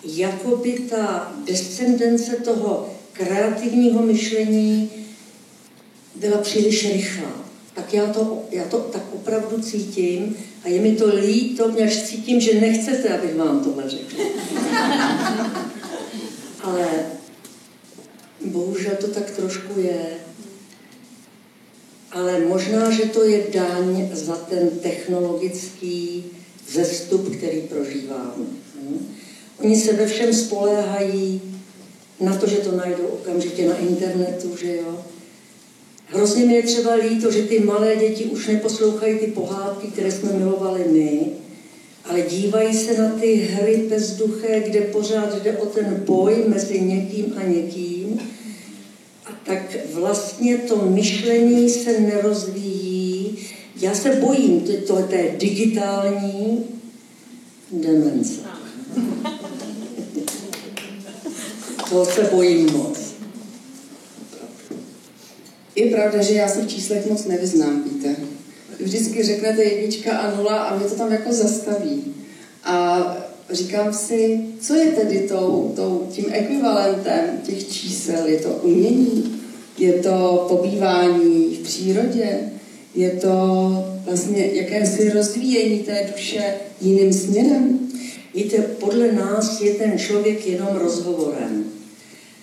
jakoby 0.03 0.79
ta 0.89 1.33
descendence 1.45 2.35
toho 2.35 2.89
kreativního 3.13 4.01
myšlení 4.01 4.89
byla 6.15 6.37
příliš 6.37 6.91
rychlá. 6.93 7.45
Tak 7.73 7.93
já 7.93 8.13
to, 8.13 8.43
já 8.51 8.63
to 8.63 8.77
tak 8.77 9.01
opravdu 9.13 9.61
cítím 9.61 10.37
a 10.63 10.67
je 10.67 10.81
mi 10.81 10.95
to 10.95 11.15
líto, 11.15 11.73
až 11.83 12.03
cítím, 12.03 12.41
že 12.41 12.61
nechcete, 12.61 13.09
abych 13.09 13.35
vám 13.35 13.63
tohle 13.63 13.89
řekl. 13.89 14.15
Ale 16.63 16.87
bohužel 18.57 18.91
to 19.01 19.07
tak 19.07 19.31
trošku 19.31 19.79
je. 19.79 20.05
Ale 22.11 22.39
možná, 22.39 22.91
že 22.91 23.05
to 23.05 23.23
je 23.23 23.43
daň 23.53 24.09
za 24.13 24.35
ten 24.35 24.69
technologický 24.69 26.25
zestup, 26.71 27.35
který 27.37 27.61
prožíváme. 27.61 28.45
Hm? 28.81 29.07
Oni 29.59 29.75
se 29.75 29.93
ve 29.93 30.07
všem 30.07 30.33
spoléhají 30.33 31.41
na 32.19 32.35
to, 32.35 32.47
že 32.47 32.55
to 32.55 32.71
najdou 32.71 33.03
okamžitě 33.03 33.67
na 33.67 33.77
internetu, 33.77 34.57
že 34.57 34.75
jo. 34.75 35.05
Hrozně 36.05 36.45
mi 36.45 36.53
je 36.53 36.63
třeba 36.63 36.93
líto, 36.93 37.31
že 37.31 37.43
ty 37.43 37.59
malé 37.59 37.95
děti 37.95 38.25
už 38.25 38.47
neposlouchají 38.47 39.19
ty 39.19 39.27
pohádky, 39.27 39.87
které 39.87 40.11
jsme 40.11 40.33
milovali 40.33 40.85
my, 40.91 41.27
ale 42.05 42.21
dívají 42.21 42.73
se 42.73 43.01
na 43.01 43.09
ty 43.09 43.35
hry 43.35 43.77
bezduché, 43.89 44.59
kde 44.59 44.81
pořád 44.81 45.43
jde 45.43 45.57
o 45.57 45.65
ten 45.65 46.03
boj 46.05 46.43
mezi 46.47 46.81
někým 46.81 47.33
a 47.37 47.43
někým. 47.43 48.19
Tak 49.47 49.77
vlastně 49.93 50.57
to 50.57 50.75
myšlení 50.75 51.69
se 51.69 51.99
nerozvíjí. 51.99 53.37
Já 53.75 53.95
se 53.95 54.15
bojím 54.15 54.61
to 54.87 54.95
té 54.95 55.31
digitální 55.37 56.65
demence. 57.71 58.33
To 61.89 62.05
se 62.05 62.23
bojím 62.23 62.71
moc. 62.73 62.99
Je 65.75 65.91
pravda, 65.91 66.21
že 66.21 66.33
já 66.33 66.47
se 66.47 66.61
v 66.61 66.67
číslech 66.67 67.05
moc 67.05 67.25
nevyznám, 67.25 67.83
víte. 67.83 68.15
Vždycky 68.79 69.23
řeknete 69.23 69.63
jednička 69.63 70.17
a 70.17 70.35
nula 70.35 70.57
a 70.57 70.77
mě 70.77 70.89
to 70.89 70.95
tam 70.95 71.11
jako 71.11 71.33
zastaví. 71.33 72.15
A 72.63 73.01
říkám 73.51 73.93
si, 73.93 74.39
co 74.61 74.75
je 74.75 74.91
tedy 74.91 75.19
tou, 75.19 75.73
tou, 75.75 76.07
tím 76.11 76.25
ekvivalentem 76.31 77.41
těch 77.45 77.67
čísel? 77.67 78.27
Je 78.27 78.39
to 78.39 78.49
umění? 78.49 79.41
Je 79.77 79.93
to 79.93 80.45
pobývání 80.49 81.55
v 81.55 81.63
přírodě? 81.63 82.39
Je 82.95 83.11
to 83.11 83.69
vlastně 84.05 84.45
jakési 84.45 85.09
rozvíjení 85.09 85.79
té 85.79 86.09
duše 86.15 86.55
jiným 86.81 87.13
směrem? 87.13 87.79
Víte, 88.35 88.57
podle 88.57 89.11
nás 89.11 89.61
je 89.61 89.73
ten 89.73 89.97
člověk 89.97 90.47
jenom 90.47 90.69
rozhovorem. 90.73 91.63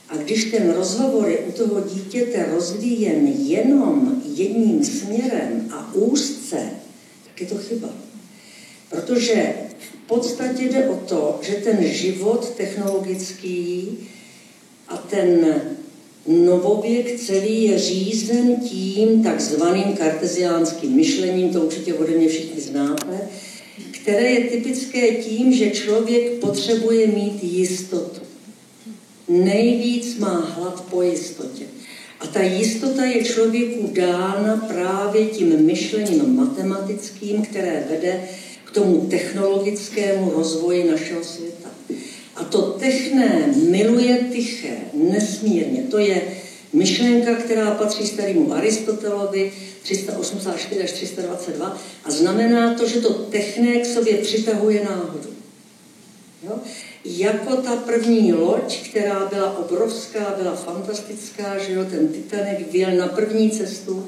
A 0.08 0.16
když 0.16 0.44
ten 0.44 0.72
rozhovor 0.72 1.28
je 1.28 1.38
u 1.38 1.52
toho 1.52 1.80
dítěte 1.80 2.46
rozvíjen 2.52 3.26
jenom 3.26 4.22
jedním 4.34 4.84
směrem 4.84 5.68
a 5.70 5.94
úzce, 5.94 6.56
tak 7.24 7.40
je 7.40 7.46
to 7.46 7.58
chyba. 7.58 7.88
Protože 8.90 9.54
v 10.04 10.06
podstatě 10.06 10.64
jde 10.64 10.88
o 10.88 10.96
to, 10.96 11.38
že 11.42 11.52
ten 11.54 11.84
život 11.84 12.50
technologický 12.56 13.98
a 14.88 14.96
ten 14.96 15.60
novověk 16.26 17.20
celý 17.20 17.64
je 17.64 17.78
řízen 17.78 18.56
tím 18.56 19.22
takzvaným 19.22 19.96
karteziánským 19.96 20.92
myšlením, 20.92 21.52
to 21.52 21.60
určitě 21.60 21.94
ode 21.94 22.12
mě 22.12 22.28
všichni 22.28 22.60
znáte, 22.60 23.28
které 23.90 24.30
je 24.30 24.50
typické 24.50 25.14
tím, 25.14 25.52
že 25.52 25.70
člověk 25.70 26.32
potřebuje 26.32 27.06
mít 27.06 27.44
jistotu. 27.44 28.20
Nejvíc 29.28 30.18
má 30.18 30.54
hlad 30.56 30.84
po 30.90 31.02
jistotě. 31.02 31.64
A 32.20 32.26
ta 32.26 32.42
jistota 32.42 33.04
je 33.04 33.24
člověku 33.24 33.90
dána 33.92 34.56
právě 34.56 35.26
tím 35.26 35.66
myšlením 35.66 36.36
matematickým, 36.36 37.42
které 37.42 37.86
vede 37.90 38.20
tomu 38.74 39.06
technologickému 39.10 40.30
rozvoji 40.30 40.90
našeho 40.90 41.24
světa. 41.24 41.68
A 42.36 42.44
to 42.44 42.62
techné 42.62 43.54
miluje 43.70 44.28
tiché 44.32 44.76
nesmírně. 44.94 45.82
To 45.82 45.98
je 45.98 46.22
myšlenka, 46.72 47.34
která 47.34 47.70
patří 47.70 48.06
starému 48.06 48.54
Aristotelovi 48.54 49.52
384 49.82 50.82
až 50.82 50.92
322 50.92 51.78
a 52.04 52.10
znamená 52.10 52.74
to, 52.74 52.88
že 52.88 53.00
to 53.00 53.12
techné 53.14 53.78
k 53.78 53.86
sobě 53.86 54.18
přitahuje 54.18 54.84
náhodu. 54.84 55.30
Jo? 56.42 56.58
Jako 57.04 57.56
ta 57.56 57.76
první 57.76 58.32
loď, 58.32 58.88
která 58.90 59.28
byla 59.32 59.58
obrovská, 59.58 60.34
byla 60.42 60.54
fantastická, 60.54 61.58
že 61.58 61.72
jo, 61.72 61.84
ten 61.84 62.08
Titanic 62.08 62.58
vyjel 62.72 62.96
na 62.96 63.08
první 63.08 63.50
cestu 63.50 64.06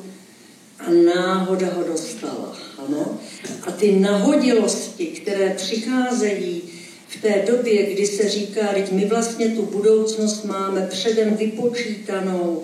a 0.78 0.90
náhoda 0.90 1.66
ho 1.75 1.85
dostala. 1.85 2.56
Ano? 2.78 3.18
A 3.62 3.73
ty 3.73 3.92
nahodilosti, 3.92 5.06
které 5.06 5.54
přicházejí 5.54 6.62
v 7.09 7.23
té 7.23 7.45
době, 7.47 7.92
kdy 7.92 8.06
se 8.06 8.28
říká, 8.28 8.78
že 8.78 8.87
my 8.90 9.04
vlastně 9.04 9.49
tu 9.49 9.62
budoucnost 9.62 10.45
máme 10.45 10.87
předem 10.87 11.37
vypočítanou, 11.37 12.62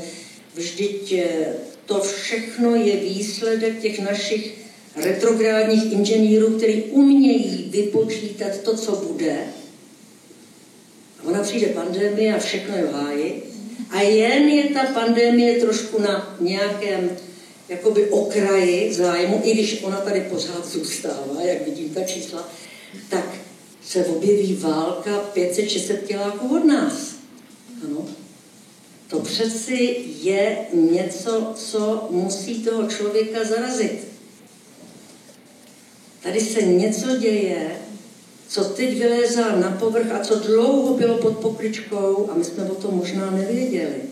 vždyť 0.55 1.13
eh, 1.13 1.55
to 1.87 2.01
všechno 2.01 2.75
je 2.75 2.97
výsledek 2.97 3.81
těch 3.81 4.01
našich 4.01 4.55
retrográdních 4.97 5.93
inženýrů, 5.93 6.57
kteří 6.57 6.83
umějí 6.83 7.69
vypočítat 7.71 8.59
to, 8.59 8.77
co 8.77 8.97
bude. 8.97 9.37
A 11.19 11.27
ona 11.27 11.43
přijde 11.43 11.67
pandemie 11.67 12.35
a 12.35 12.39
všechno 12.39 12.77
je 12.77 12.83
v 12.83 12.93
háji. 12.93 13.43
A 13.91 14.01
jen 14.01 14.49
je 14.49 14.65
ta 14.65 14.85
pandemie 14.85 15.61
trošku 15.61 16.03
na 16.03 16.37
nějakém 16.41 17.11
jakoby 17.73 18.11
okraji 18.11 18.95
zájmu, 18.95 19.41
i 19.45 19.55
když 19.55 19.83
ona 19.83 19.97
tady 19.97 20.21
pořád 20.21 20.67
zůstává, 20.67 21.43
jak 21.43 21.65
vidím 21.65 21.95
ta 21.95 22.05
čísla, 22.05 22.49
tak 23.09 23.25
se 23.85 24.05
objeví 24.05 24.55
válka 24.55 25.31
500-600 25.35 25.97
kiláků 25.97 26.57
od 26.57 26.65
nás. 26.65 27.15
Ano. 27.85 28.07
To 29.09 29.21
přeci 29.21 30.05
je 30.23 30.59
něco, 30.73 31.53
co 31.55 32.09
musí 32.11 32.65
toho 32.65 32.89
člověka 32.89 33.45
zarazit. 33.45 34.09
Tady 36.23 36.41
se 36.41 36.63
něco 36.63 37.17
děje, 37.17 37.77
co 38.49 38.65
teď 38.65 38.99
vylézá 38.99 39.57
na 39.57 39.77
povrch 39.81 40.13
a 40.13 40.25
co 40.25 40.39
dlouho 40.39 40.95
bylo 40.97 41.19
pod 41.19 41.39
pokličkou 41.39 42.29
a 42.31 42.35
my 42.35 42.45
jsme 42.45 42.71
o 42.71 42.75
tom 42.75 42.95
možná 42.95 43.31
nevěděli. 43.31 44.12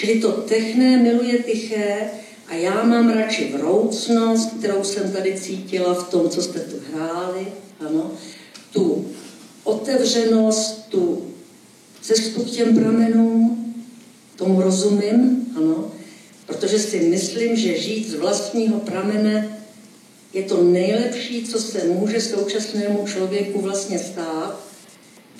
Čili 0.00 0.16
to 0.20 0.32
techné 0.48 0.96
miluje 0.96 1.44
tiché 1.44 2.10
a 2.48 2.54
já 2.54 2.84
mám 2.84 3.10
radši 3.10 3.52
vroucnost, 3.52 4.58
kterou 4.58 4.84
jsem 4.84 5.12
tady 5.12 5.40
cítila 5.40 5.94
v 5.94 6.10
tom, 6.10 6.28
co 6.28 6.42
jste 6.42 6.60
tu 6.60 6.76
hráli, 6.88 7.46
ano, 7.80 8.12
tu 8.72 9.06
otevřenost, 9.64 10.86
tu 10.88 11.24
cestu 12.00 12.44
k 12.44 12.50
těm 12.50 12.74
pramenům, 12.74 13.74
tomu 14.36 14.62
rozumím, 14.62 15.46
ano, 15.56 15.92
protože 16.46 16.78
si 16.78 17.00
myslím, 17.00 17.56
že 17.56 17.78
žít 17.78 18.08
z 18.08 18.14
vlastního 18.14 18.80
pramene 18.80 19.58
je 20.32 20.42
to 20.42 20.62
nejlepší, 20.62 21.44
co 21.44 21.58
se 21.58 21.84
může 21.84 22.20
současnému 22.20 23.06
člověku 23.06 23.60
vlastně 23.60 23.98
stát, 23.98 24.69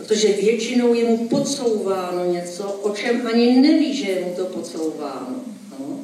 protože 0.01 0.33
většinou 0.33 0.95
je 0.95 1.05
mu 1.05 1.29
podsouváno 1.29 2.25
něco, 2.25 2.65
o 2.65 2.95
čem 2.95 3.27
ani 3.27 3.61
neví, 3.61 3.97
že 3.97 4.11
je 4.11 4.25
mu 4.25 4.35
to 4.37 4.45
podsouváno. 4.45 5.35
No. 5.79 6.01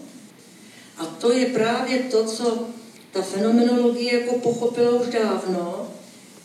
A 0.99 1.07
to 1.07 1.33
je 1.33 1.47
právě 1.47 1.99
to, 1.99 2.25
co 2.25 2.59
ta 3.13 3.23
fenomenologie 3.23 4.21
jako 4.21 4.39
pochopila 4.39 4.91
už 4.91 5.07
dávno, 5.07 5.89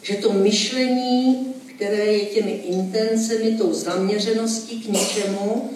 že 0.01 0.15
to 0.15 0.33
myšlení, 0.33 1.53
které 1.75 2.05
je 2.05 2.25
těmi 2.25 2.51
intencemi, 2.51 3.57
tou 3.57 3.73
zaměřeností 3.73 4.81
k 4.81 4.87
něčemu, 4.87 5.69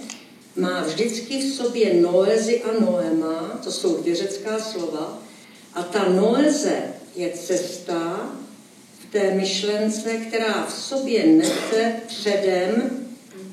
má 0.56 0.84
vždycky 0.84 1.40
v 1.40 1.54
sobě 1.54 1.94
noézy 1.94 2.62
a 2.62 2.86
noema, 2.86 3.60
to 3.64 3.72
jsou 3.72 3.98
dvě 3.98 4.16
řecká 4.16 4.60
slova, 4.60 5.22
a 5.74 5.84
ta 5.84 6.10
noeze 6.10 6.78
je 7.16 7.30
cesta 7.30 8.32
té 9.16 9.34
myšlence, 9.34 10.18
která 10.18 10.66
v 10.66 10.74
sobě 10.74 11.26
nese 11.26 11.94
předem 12.08 12.90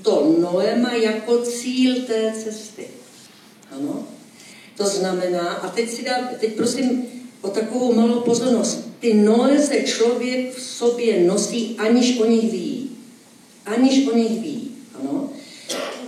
to 0.03 0.37
noema 0.41 0.93
jako 0.93 1.39
cíl 1.39 1.95
té 2.07 2.33
cesty. 2.45 2.87
Ano? 3.71 4.07
To 4.77 4.85
znamená, 4.85 5.49
a 5.53 5.69
teď 5.69 5.91
si 5.91 6.05
dám, 6.05 6.29
teď 6.41 6.53
prosím 6.53 7.05
o 7.41 7.49
takovou 7.49 7.95
malou 7.95 8.21
pozornost. 8.21 8.89
Ty 9.01 9.15
noeze 9.15 9.83
člověk 9.83 10.55
v 10.55 10.63
sobě 10.63 11.21
nosí, 11.21 11.77
aniž 11.79 12.19
o 12.21 12.27
nich 12.27 12.53
ví. 12.53 12.91
Aniž 13.67 14.07
o 14.07 14.17
nich 14.17 14.41
ví. 14.41 14.71
Ano? 15.01 15.31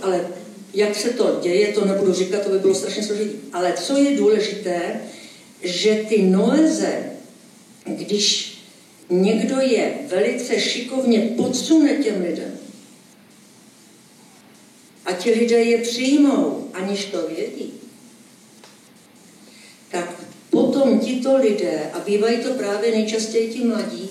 Ale 0.01 0.27
jak 0.73 0.95
se 0.95 1.09
to 1.09 1.39
děje, 1.43 1.73
to 1.73 1.85
nebudu 1.85 2.13
říkat, 2.13 2.41
to 2.41 2.49
by 2.49 2.59
bylo 2.59 2.75
strašně 2.75 3.03
složitý. 3.03 3.37
Ale 3.53 3.73
co 3.73 3.97
je 3.97 4.17
důležité, 4.17 5.01
že 5.61 6.05
ty 6.09 6.21
noeze, 6.21 7.03
když 7.85 8.54
někdo 9.09 9.59
je 9.61 9.93
velice 10.07 10.59
šikovně 10.59 11.19
podsune 11.19 11.93
těm 11.93 12.21
lidem, 12.21 12.51
a 15.05 15.11
ti 15.11 15.31
lidé 15.31 15.63
je 15.63 15.77
přijmou, 15.77 16.69
aniž 16.73 17.05
to 17.05 17.27
vědí, 17.27 17.73
tak 19.91 20.23
potom 20.49 20.99
tito 20.99 21.37
lidé, 21.37 21.89
a 21.93 21.99
bývají 21.99 22.37
to 22.37 22.49
právě 22.53 22.91
nejčastěji 22.91 23.53
ti 23.53 23.63
mladí, 23.63 24.09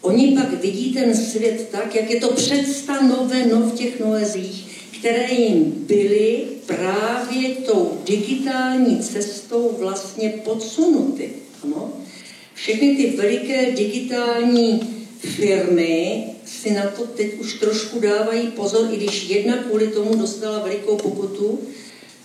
oni 0.00 0.36
pak 0.36 0.62
vidí 0.62 0.94
ten 0.94 1.16
svět 1.16 1.68
tak, 1.70 1.94
jak 1.94 2.10
je 2.10 2.20
to 2.20 2.32
předstanoveno 2.32 3.60
v 3.60 3.74
těch 3.74 4.00
noezích, 4.00 4.66
které 4.98 5.32
jim 5.32 5.64
byly 5.86 6.44
právě 6.66 7.48
tou 7.48 8.00
digitální 8.04 9.00
cestou 9.00 9.76
vlastně 9.78 10.30
podsunuty. 10.44 11.32
Ano? 11.62 11.92
Všechny 12.56 12.96
ty 12.96 13.16
veliké 13.16 13.70
digitální 13.70 14.80
firmy 15.20 16.24
si 16.46 16.70
na 16.70 16.86
to 16.86 17.06
teď 17.06 17.34
už 17.34 17.54
trošku 17.54 18.00
dávají 18.00 18.46
pozor, 18.46 18.88
i 18.92 18.96
když 18.96 19.28
jedna 19.28 19.56
kvůli 19.56 19.88
tomu 19.88 20.16
dostala 20.16 20.58
velikou 20.58 20.96
pokutu, 20.96 21.60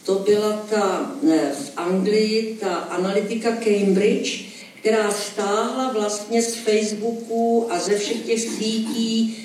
to 0.06 0.16
byla 0.16 0.66
ta 0.70 1.16
v 1.54 1.72
Anglii 1.76 2.58
ta 2.60 2.76
analytika 2.76 3.52
Cambridge, 3.52 4.46
která 4.80 5.12
stáhla 5.12 5.94
vlastně 5.94 6.42
z 6.42 6.56
Facebooku 6.56 7.68
a 7.70 7.80
ze 7.80 7.98
všech 7.98 8.22
těch 8.26 8.40
sítí 8.40 9.38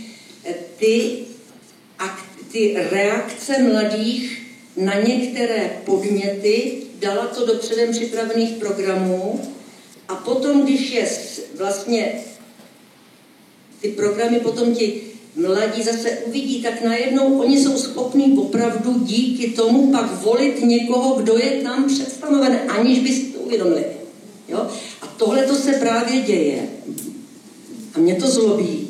eh, 0.45 0.55
ty, 0.79 1.19
ty 2.53 2.77
reakce 2.91 3.63
mladých 3.63 4.43
na 4.77 4.95
některé 4.95 5.71
podněty, 5.85 6.73
dala 6.99 7.27
to 7.27 7.47
do 7.47 7.55
předem 7.55 7.93
připravených 7.93 8.51
programů 8.51 9.41
a 10.09 10.15
potom, 10.15 10.63
když 10.63 10.91
je 10.91 11.09
vlastně 11.59 12.13
ty 13.81 13.89
programy 13.89 14.41
potom 14.41 14.75
ti 14.75 15.03
mladí 15.37 15.83
zase 15.83 16.11
uvidí, 16.11 16.63
tak 16.63 16.83
najednou 16.85 17.41
oni 17.41 17.61
jsou 17.61 17.79
schopní 17.79 18.39
opravdu 18.39 18.99
díky 19.05 19.51
tomu 19.51 19.93
pak 19.93 20.23
volit 20.23 20.63
někoho, 20.63 21.15
kdo 21.15 21.39
je 21.39 21.51
tam 21.63 21.85
předstanoven, 21.89 22.61
aniž 22.69 22.99
by 22.99 23.09
si 23.09 23.23
to 23.23 23.39
uvědomili. 23.39 23.85
Jo? 24.49 24.67
A 25.03 25.07
tohle 25.07 25.43
to 25.43 25.55
se 25.55 25.73
právě 25.73 26.21
děje. 26.21 26.69
A 27.95 27.99
mě 27.99 28.15
to 28.15 28.31
zlobí, 28.31 28.89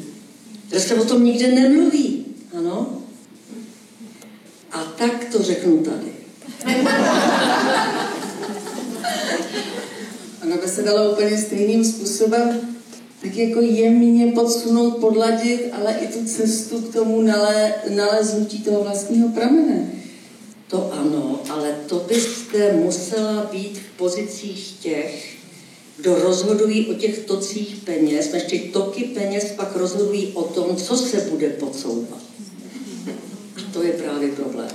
že 0.72 0.80
se 0.80 0.94
o 0.94 1.04
tom 1.04 1.24
nikde 1.24 1.48
nemluví. 1.48 2.24
Ano? 2.58 3.02
A 4.72 4.84
tak 4.84 5.24
to 5.32 5.42
řeknu 5.42 5.78
tady. 5.78 6.12
Ono 10.46 10.56
by 10.56 10.68
se 10.68 10.82
dalo 10.82 11.12
úplně 11.12 11.38
stejným 11.38 11.84
způsobem 11.84 12.60
tak 13.22 13.36
jako 13.36 13.60
jemně 13.60 14.32
podsunout, 14.32 14.90
podladit, 14.90 15.68
ale 15.72 15.94
i 15.94 16.06
tu 16.06 16.24
cestu 16.24 16.80
k 16.80 16.92
tomu 16.92 17.22
nale, 17.22 17.74
naleznutí 17.88 18.62
toho 18.62 18.82
vlastního 18.82 19.28
pramene. 19.28 19.92
To 20.68 20.92
ano, 20.92 21.40
ale 21.50 21.76
to 21.86 22.04
byste 22.08 22.72
musela 22.72 23.48
být 23.52 23.78
v 23.78 23.98
pozicích 23.98 24.74
těch, 24.80 25.36
kdo 25.96 26.14
rozhodují 26.14 26.86
o 26.86 26.94
těch 26.94 27.18
tocích 27.18 27.76
peněz, 27.84 28.32
než 28.32 28.42
ty 28.42 28.58
toky 28.58 29.04
peněz 29.04 29.44
pak 29.56 29.76
rozhodují 29.76 30.26
o 30.34 30.42
tom, 30.42 30.76
co 30.76 30.96
se 30.96 31.20
bude 31.20 31.48
podsouvat. 31.48 32.20
To 33.72 33.82
je 33.82 33.92
právě 33.92 34.28
problém. 34.28 34.70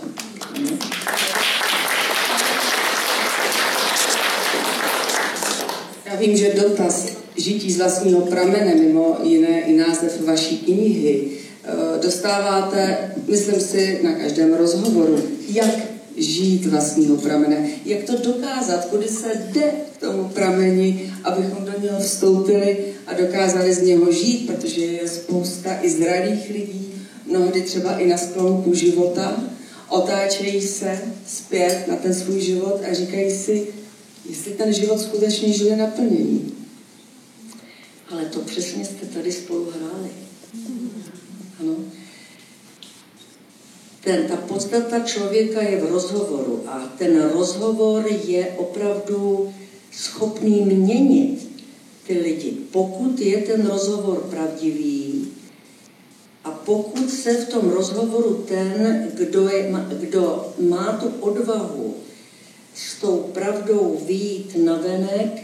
Já 6.11 6.17
vím, 6.17 6.37
že 6.37 6.53
dotaz 6.53 7.07
žití 7.37 7.71
z 7.71 7.77
vlastního 7.77 8.21
pramene, 8.21 8.75
mimo 8.75 9.17
jiné 9.23 9.61
i 9.61 9.73
název 9.73 10.21
vaší 10.25 10.57
knihy, 10.57 11.27
eh, 11.63 11.69
dostáváte, 12.01 12.97
myslím 13.27 13.61
si, 13.61 13.99
na 14.03 14.11
každém 14.11 14.53
rozhovoru. 14.53 15.23
Jak 15.47 15.69
žít 16.17 16.65
vlastního 16.65 17.15
pramene? 17.15 17.69
Jak 17.85 18.03
to 18.03 18.17
dokázat? 18.17 18.85
Kudy 18.85 19.07
se 19.07 19.27
jde 19.51 19.71
k 19.97 19.99
tomu 19.99 20.23
prameni, 20.23 21.13
abychom 21.23 21.65
do 21.65 21.71
něho 21.81 21.99
vstoupili 21.99 22.77
a 23.07 23.13
dokázali 23.13 23.73
z 23.73 23.81
něho 23.81 24.11
žít, 24.11 24.47
protože 24.47 24.81
je 24.85 25.07
spousta 25.07 25.79
i 25.81 25.89
zralých 25.89 26.49
lidí, 26.49 26.93
mnohdy 27.25 27.61
třeba 27.61 27.97
i 27.97 28.07
na 28.07 28.17
sklonku 28.17 28.73
života, 28.73 29.43
otáčejí 29.89 30.61
se 30.61 30.99
zpět 31.27 31.83
na 31.87 31.95
ten 31.95 32.13
svůj 32.13 32.41
život 32.41 32.81
a 32.91 32.93
říkají 32.93 33.31
si, 33.31 33.67
jestli 34.29 34.51
ten 34.51 34.73
život 34.73 34.99
skutečně 34.99 35.53
žije 35.53 35.75
naplnění. 35.75 36.53
Ale 38.11 38.25
to 38.25 38.39
přesně 38.39 38.85
jste 38.85 39.05
tady 39.05 39.31
spolu 39.31 39.71
hráli. 39.71 40.09
Ano. 41.59 41.75
Ten, 44.03 44.27
ta 44.27 44.35
podstata 44.35 44.99
člověka 44.99 45.61
je 45.61 45.81
v 45.81 45.89
rozhovoru 45.89 46.63
a 46.67 46.93
ten 46.97 47.29
rozhovor 47.29 48.05
je 48.25 48.47
opravdu 48.57 49.53
schopný 49.91 50.61
měnit 50.61 51.49
ty 52.07 52.19
lidi. 52.19 52.51
Pokud 52.71 53.19
je 53.19 53.37
ten 53.37 53.67
rozhovor 53.67 54.27
pravdivý 54.29 55.27
a 56.43 56.51
pokud 56.51 57.09
se 57.09 57.33
v 57.33 57.49
tom 57.49 57.69
rozhovoru 57.69 58.45
ten, 58.47 59.07
kdo, 59.13 59.49
je, 59.49 59.73
kdo 59.99 60.53
má 60.59 60.99
tu 61.01 61.07
odvahu 61.19 61.95
s 62.75 62.95
tou 63.01 63.17
pravdou 63.17 64.01
výjít 64.05 64.55
na 64.55 64.77
venek, 64.77 65.43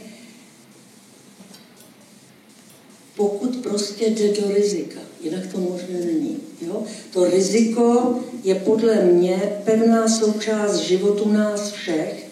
pokud 3.15 3.57
prostě 3.57 4.05
jde 4.05 4.41
do 4.41 4.53
rizika. 4.53 4.99
Jinak 5.21 5.47
to 5.51 5.57
možné 5.57 5.99
není. 5.99 6.37
Jo? 6.61 6.83
To 7.13 7.29
riziko 7.29 8.19
je 8.43 8.55
podle 8.55 8.95
mě 8.95 9.61
pevná 9.63 10.07
součást 10.07 10.75
životu 10.75 11.29
nás 11.29 11.71
všech 11.71 12.27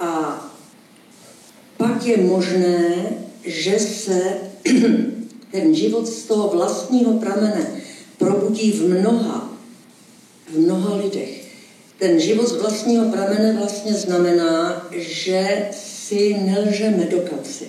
a 0.00 0.40
pak 1.76 2.06
je 2.06 2.16
možné, 2.16 3.08
že 3.44 3.78
se 3.78 4.38
ten 5.50 5.74
život 5.74 6.06
z 6.06 6.22
toho 6.22 6.48
vlastního 6.48 7.12
pramene 7.18 7.80
probudí 8.18 8.72
v 8.72 9.00
mnoha, 9.00 9.58
v 10.52 10.58
mnoha 10.58 10.96
lidech. 10.96 11.43
Ten 11.98 12.20
život 12.20 12.46
z 12.46 12.52
vlastního 12.52 13.08
pramene 13.08 13.52
vlastně 13.58 13.92
znamená, 13.92 14.86
že 14.90 15.68
si 15.72 16.34
nelžeme 16.34 17.04
do 17.04 17.18
kapsy. 17.18 17.68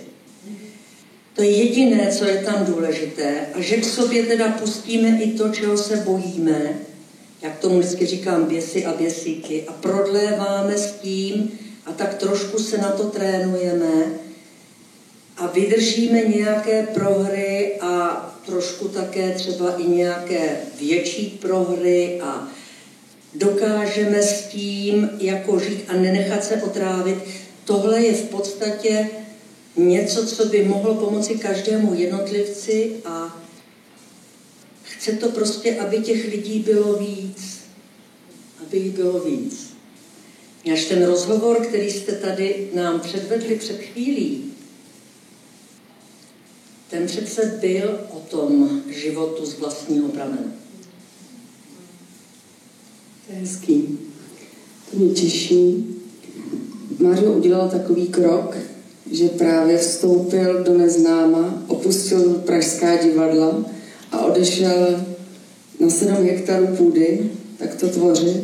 To 1.35 1.41
je 1.41 1.49
jediné, 1.49 2.11
co 2.11 2.25
je 2.25 2.37
tam 2.37 2.65
důležité. 2.65 3.47
A 3.53 3.61
že 3.61 3.77
k 3.77 3.85
sobě 3.85 4.23
teda 4.23 4.47
pustíme 4.47 5.09
i 5.21 5.31
to, 5.31 5.49
čeho 5.49 5.77
se 5.77 5.97
bojíme, 5.97 6.79
jak 7.41 7.59
tomu 7.59 7.79
vždycky 7.79 8.05
říkám, 8.05 8.45
běsy 8.45 8.85
a 8.85 8.93
běsíky, 8.93 9.63
a 9.67 9.71
prodléváme 9.71 10.77
s 10.77 10.91
tím 10.91 11.59
a 11.85 11.91
tak 11.91 12.13
trošku 12.13 12.59
se 12.59 12.77
na 12.77 12.91
to 12.91 13.03
trénujeme 13.03 14.05
a 15.37 15.47
vydržíme 15.47 16.21
nějaké 16.21 16.83
prohry 16.83 17.77
a 17.81 18.21
trošku 18.45 18.87
také 18.87 19.31
třeba 19.31 19.75
i 19.75 19.83
nějaké 19.83 20.57
větší 20.79 21.39
prohry 21.41 22.19
a 22.23 22.47
dokážeme 23.35 24.23
s 24.23 24.47
tím 24.47 25.09
jako 25.19 25.59
žít 25.59 25.83
a 25.87 25.93
nenechat 25.93 26.43
se 26.43 26.61
otrávit. 26.61 27.17
Tohle 27.65 28.01
je 28.01 28.13
v 28.13 28.23
podstatě 28.23 29.09
něco, 29.75 30.25
co 30.25 30.45
by 30.45 30.65
mohlo 30.65 30.95
pomoci 30.95 31.35
každému 31.35 31.93
jednotlivci 31.93 32.95
a 33.05 33.43
chce 34.83 35.11
to 35.11 35.29
prostě, 35.29 35.75
aby 35.75 35.99
těch 35.99 36.27
lidí 36.27 36.59
bylo 36.59 36.93
víc. 36.93 37.59
Aby 38.61 38.77
jich 38.77 38.91
bylo 38.91 39.19
víc. 39.19 39.75
Až 40.73 40.85
ten 40.85 41.05
rozhovor, 41.05 41.65
který 41.65 41.91
jste 41.91 42.11
tady 42.11 42.69
nám 42.73 42.99
předvedli 42.99 43.55
před 43.55 43.81
chvílí, 43.81 44.53
ten 46.89 47.07
přece 47.07 47.57
byl 47.61 47.99
o 48.09 48.19
tom 48.19 48.81
životu 48.87 49.45
z 49.45 49.59
vlastního 49.59 50.09
pramene. 50.09 50.64
To 53.27 53.33
je 53.33 53.39
hezký. 53.39 53.99
To 54.91 54.97
mě 54.97 55.13
těší. 55.13 55.85
Mario 56.99 57.33
udělal 57.33 57.69
takový 57.69 58.07
krok, 58.07 58.57
že 59.11 59.27
právě 59.29 59.77
vstoupil 59.77 60.63
do 60.63 60.77
neznáma, 60.77 61.63
opustil 61.67 62.33
pražská 62.33 62.95
divadla 63.03 63.65
a 64.11 64.25
odešel 64.25 65.05
na 65.79 65.89
7 65.89 66.13
hektarů 66.13 66.67
půdy, 66.67 67.31
tak 67.57 67.75
to 67.75 67.87
tvořit. 67.87 68.43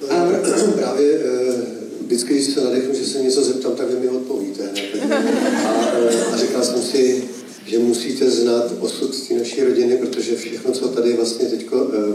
No, 0.00 0.10
a 0.10 0.32
právě 0.76 1.12
eh, 1.14 1.76
vždycky, 2.06 2.34
když 2.34 2.46
se 2.46 2.64
nadechnu, 2.64 2.94
že 2.94 3.04
se 3.04 3.22
něco 3.22 3.44
zeptám, 3.44 3.72
tak 3.72 3.90
vy 3.90 4.00
mi 4.00 4.08
odpovíte. 4.08 4.70
A, 5.66 5.92
eh, 5.98 6.24
a 6.32 6.36
říkal 6.36 6.64
jsem 6.64 6.82
si, 6.82 7.24
že 7.66 7.78
musíte 7.78 8.30
znát 8.30 8.72
osud 8.80 9.28
té 9.28 9.34
naší 9.34 9.62
rodiny, 9.62 9.96
protože 9.96 10.36
všechno, 10.36 10.72
co 10.72 10.88
tady 10.88 11.12
vlastně 11.12 11.46
teď 11.46 11.66
eh, 11.72 12.12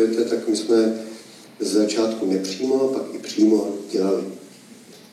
popisujete, 0.00 0.30
tak 0.30 0.48
my 0.48 0.56
jsme 0.56 0.94
z 1.60 1.72
začátku 1.72 2.26
nepřímo, 2.26 2.78
pak 2.78 3.02
i 3.14 3.18
přímo 3.18 3.74
dělali. 3.92 4.22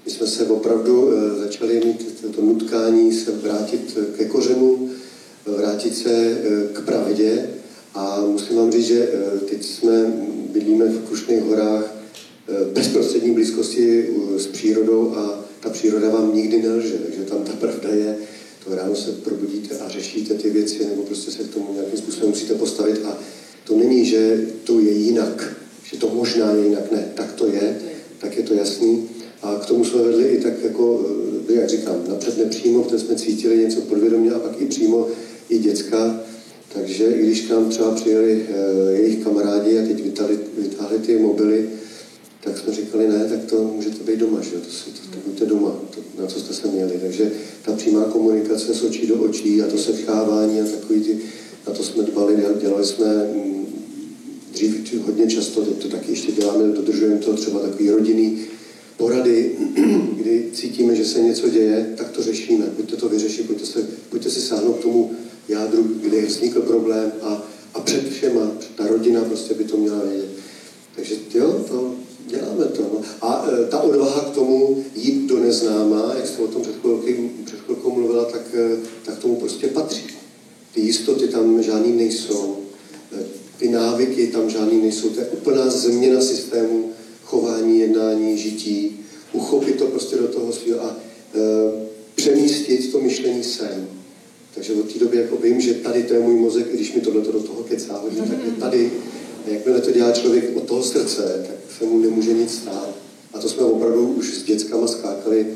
My 0.06 0.12
jsme 0.12 0.28
se 0.28 0.46
opravdu 0.46 1.12
eh, 1.12 1.40
začali 1.40 1.82
mít 1.86 2.26
to 2.36 2.42
nutkání 2.42 3.14
se 3.14 3.32
vrátit 3.32 3.98
ke 4.18 4.26
kořenu, 4.26 4.90
vrátit 5.46 5.98
se 5.98 6.38
k 6.74 6.82
pravdě 6.82 7.50
a 7.94 8.24
musím 8.32 8.58
vám 8.58 8.72
říct, 8.72 8.86
že 8.88 9.10
teď 9.50 9.66
jsme 9.66 10.14
bydlíme 10.52 10.86
v 10.86 11.08
Krušných 11.08 11.44
horách 11.44 11.94
bezprostřední 12.74 13.32
blízkosti 13.32 14.10
s 14.38 14.48
přírodou 14.48 15.14
a 15.16 15.46
ta 15.60 15.70
příroda 15.70 16.10
vám 16.10 16.36
nikdy 16.36 16.62
nelže, 16.62 16.94
takže 16.94 17.20
tam 17.20 17.44
ta 17.44 17.54
pravda 17.54 17.90
je, 17.90 18.18
to 18.66 18.76
ráno 18.76 18.96
se 18.96 19.12
probudíte 19.12 19.78
a 19.78 19.90
řešíte 19.90 20.34
ty 20.34 20.50
věci, 20.50 20.86
nebo 20.86 21.04
prostě 21.04 21.32
se 21.32 21.44
k 21.44 21.54
tomu 21.54 21.74
nějakým 21.74 22.00
způsobem 22.00 22.30
musíte 22.30 22.54
postavit 22.54 23.06
a 23.06 23.18
to 23.68 23.78
není, 23.78 24.06
že 24.06 24.48
to 24.64 24.80
je 24.80 24.92
jinak, 24.92 25.56
že 25.84 25.98
to 25.98 26.10
možná 26.10 26.52
je 26.52 26.64
jinak, 26.64 26.92
ne, 26.92 27.12
tak 27.16 27.34
to 27.34 27.48
je, 27.48 27.78
tak 28.18 28.38
je 28.38 28.44
to 28.44 28.54
jasný. 28.54 29.10
A 29.42 29.56
k 29.56 29.66
tomu 29.66 29.86
jsme 29.86 30.02
vedli 30.02 30.28
i 30.28 30.42
tak 30.42 30.54
jako, 30.64 31.06
eh, 31.50 31.54
jak 31.54 31.70
říkám, 31.70 32.04
napřed 32.10 32.38
nepřímo, 32.38 32.84
protože 32.84 33.00
jsme 33.00 33.16
cítili 33.16 33.58
něco 33.58 33.82
podvědomě 33.82 34.32
a 34.32 34.40
pak 34.40 34.62
i 34.62 34.66
přímo 34.66 35.08
i 35.50 35.58
děcka. 35.58 36.20
Takže 36.74 37.06
i 37.06 37.26
když 37.26 37.42
k 37.42 37.50
nám 37.50 37.70
třeba 37.70 37.92
přijeli 37.92 38.46
e, 38.50 38.92
jejich 38.92 39.24
kamarádi 39.24 39.80
a 39.80 39.88
teď 39.88 40.04
vytáhli, 40.04 40.40
vytáhli 40.58 41.00
ty 41.00 41.18
mobily, 41.18 41.70
tak 42.44 42.58
jsme 42.58 42.74
říkali, 42.74 43.08
ne, 43.08 43.26
tak 43.30 43.46
to 43.46 43.64
můžete 43.64 44.12
být 44.12 44.20
doma, 44.20 44.42
že 44.42 44.50
to, 44.50 44.72
si, 44.72 44.84
to, 44.86 45.18
to 45.18 45.30
buďte 45.30 45.46
doma, 45.46 45.80
to, 45.96 46.22
na 46.22 46.28
co 46.28 46.40
jste 46.40 46.54
se 46.54 46.68
měli. 46.68 47.00
Takže 47.02 47.32
ta 47.66 47.72
přímá 47.72 48.04
komunikace 48.04 48.74
s 48.74 48.84
očí 48.84 49.08
do 49.08 49.16
očí 49.16 49.62
a 49.62 49.68
to 49.68 49.78
setkávání 49.78 50.62
a 50.62 50.66
takový 50.66 51.02
ty, 51.02 51.20
na 51.68 51.74
to 51.74 51.84
jsme 51.84 52.04
dbali, 52.04 52.36
dělali 52.62 52.86
jsme 52.86 53.06
mm, 53.34 53.66
dřív 54.52 55.02
hodně 55.06 55.28
často, 55.28 55.62
teď 55.62 55.78
to 55.78 55.88
taky 55.88 56.12
ještě 56.12 56.32
děláme, 56.32 56.64
dodržujeme 56.64 57.18
to 57.18 57.34
třeba 57.34 57.60
takový 57.60 57.90
rodinný 57.90 58.40
porady, 58.98 59.56
kdy 60.16 60.50
cítíme, 60.54 60.96
že 60.96 61.06
se 61.06 61.20
něco 61.20 61.50
děje, 61.50 61.94
tak 61.98 62.12
to 62.12 62.24
řešíme. 62.24 62.66
Pojďte 62.66 62.96
to 62.96 63.10
vyřešit, 63.10 63.48
pojďte, 63.48 63.66
se, 63.66 63.88
pojďte 64.10 64.30
si 64.30 64.42
sáhnout 64.42 64.78
k 64.78 64.82
tomu 64.82 65.12
jádru, 65.48 65.84
kde 66.02 66.26
vznikl 66.26 66.62
problém 66.62 67.12
a, 67.22 67.44
a 67.74 67.80
před 67.80 68.10
všema, 68.10 68.52
ta 68.76 68.88
rodina 68.88 69.24
prostě 69.24 69.54
by 69.54 69.64
to 69.64 69.78
měla 69.78 70.04
vědět. 70.04 70.30
Takže 70.96 71.16
jo, 71.34 71.66
to, 71.68 71.96
děláme 72.28 72.66
to. 72.66 72.82
No. 72.82 73.02
A 73.22 73.48
e, 73.52 73.66
ta 73.66 73.80
odvaha 73.82 74.22
k 74.22 74.34
tomu 74.34 74.84
jít 74.96 75.28
do 75.28 75.40
neznáma, 75.40 76.14
jak 76.16 76.28
jste 76.28 76.42
o 76.42 76.48
tom 76.48 76.62
před, 76.62 76.76
chvilky, 76.82 77.32
před 77.46 77.60
chvilkou 77.60 77.92
mluvila, 77.92 78.26
tak, 78.26 78.42
e, 78.54 78.78
tak 79.06 79.20
tomu 79.20 79.36
prostě 79.36 79.68
patří. 79.68 80.17
Ty 80.78 80.84
jistoty 80.84 81.28
tam 81.28 81.64
žádný 81.64 81.94
nejsou, 81.94 82.58
e, 83.20 83.24
ty 83.58 83.70
návyky 83.70 84.28
tam 84.28 84.50
žádný 84.50 84.82
nejsou. 84.82 85.10
To 85.10 85.20
je 85.20 85.26
úplná 85.26 85.70
změna 85.70 86.22
systému 86.22 86.92
chování, 87.24 87.80
jednání, 87.80 88.38
žití, 88.38 89.00
uchopit 89.34 89.76
to 89.76 89.86
prostě 89.86 90.16
do 90.16 90.28
toho 90.28 90.54
svého 90.54 90.82
a 90.82 90.98
e, 91.36 91.40
přemístit 92.16 92.92
to 92.92 93.00
myšlení 93.00 93.44
sem. 93.44 93.88
Takže 94.56 94.74
od 94.74 94.94
té 94.94 95.00
doby 95.00 95.18
jako 95.18 95.38
vím, 95.38 95.62
že 95.62 95.74
tady 95.74 96.04
to 96.04 96.14
je 96.14 96.20
můj 96.20 96.36
mozek, 96.36 96.74
když 96.74 96.96
mi 96.96 97.02
tohle 97.02 97.22
do 97.22 97.40
toho 97.40 97.64
kecá 97.64 97.98
hodně, 97.98 98.22
tak 98.22 98.46
je 98.46 98.52
tady. 98.52 98.92
A 99.46 99.50
jakmile 99.50 99.82
to 99.82 99.92
dělá 99.92 100.12
člověk 100.12 100.58
od 100.58 100.64
toho 100.64 100.84
srdce, 100.84 101.46
tak 101.48 101.78
se 101.78 101.86
mu 101.86 102.02
nemůže 102.02 102.34
nic 102.34 102.54
stát. 102.54 102.90
A 103.34 103.40
to 103.40 103.50
jsme 103.50 103.64
opravdu 103.64 104.08
už 104.08 104.34
s 104.34 104.44
dětskama 104.44 104.88
skákali, 104.88 105.48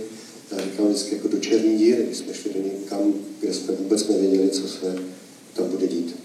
já 0.52 0.64
říkám 0.64 0.88
vždycky 0.88 1.16
jako 1.16 1.28
do 1.28 1.40
černé 1.40 1.76
díry, 1.76 2.04
když 2.04 2.18
jsme 2.18 2.34
šli 2.34 2.54
do 2.54 2.60
někam, 2.60 3.14
kde 3.40 3.54
jsme 3.54 3.76
vůbec 3.76 4.08
nevěděli, 4.08 4.50
co 4.50 4.68
se 4.68 4.96
tam 5.54 5.68
bude 5.68 5.88
dít. 5.88 6.16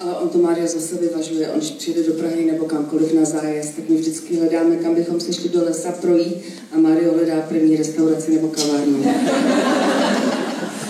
Ale 0.00 0.18
on 0.18 0.28
to 0.28 0.38
Mária 0.38 0.66
zase 0.66 0.96
vyvažuje. 0.96 1.48
On, 1.48 1.58
když 1.58 1.70
přijde 1.70 2.02
do 2.02 2.12
Prahy 2.12 2.44
nebo 2.44 2.64
kamkoliv 2.64 3.12
na 3.12 3.24
zájezd, 3.24 3.76
tak 3.76 3.88
my 3.88 3.96
vždycky 3.96 4.36
hledáme, 4.36 4.76
kam 4.76 4.94
bychom 4.94 5.20
se 5.20 5.32
šli 5.32 5.48
do 5.48 5.64
lesa 5.64 5.92
projít 5.92 6.36
a 6.72 6.78
Mario 6.78 7.12
hledá 7.12 7.40
první 7.40 7.76
restauraci 7.76 8.30
nebo 8.30 8.48
kavárnu. 8.48 9.04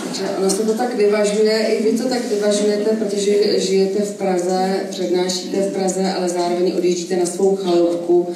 Takže 0.03 0.23
ono 0.37 0.49
se 0.49 0.63
to 0.63 0.73
tak 0.73 0.95
vyvažuje, 0.95 1.67
i 1.67 1.83
vy 1.83 1.97
to 1.97 2.09
tak 2.09 2.29
vyvažujete, 2.29 2.95
protože 2.95 3.59
žijete 3.59 4.05
v 4.05 4.17
Praze, 4.17 4.85
přednášíte 4.89 5.57
v 5.61 5.73
Praze, 5.73 6.13
ale 6.13 6.29
zároveň 6.29 6.73
odjíždíte 6.77 7.15
na 7.15 7.25
svou 7.25 7.55
chalupku. 7.55 8.27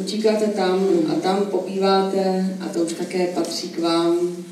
Utíkáte 0.00 0.46
tam 0.46 0.88
a 1.08 1.14
tam 1.14 1.46
pobýváte 1.46 2.56
a 2.60 2.68
to 2.68 2.80
už 2.80 2.92
také 2.92 3.26
patří 3.26 3.68
k 3.68 3.78
vám 3.78 4.44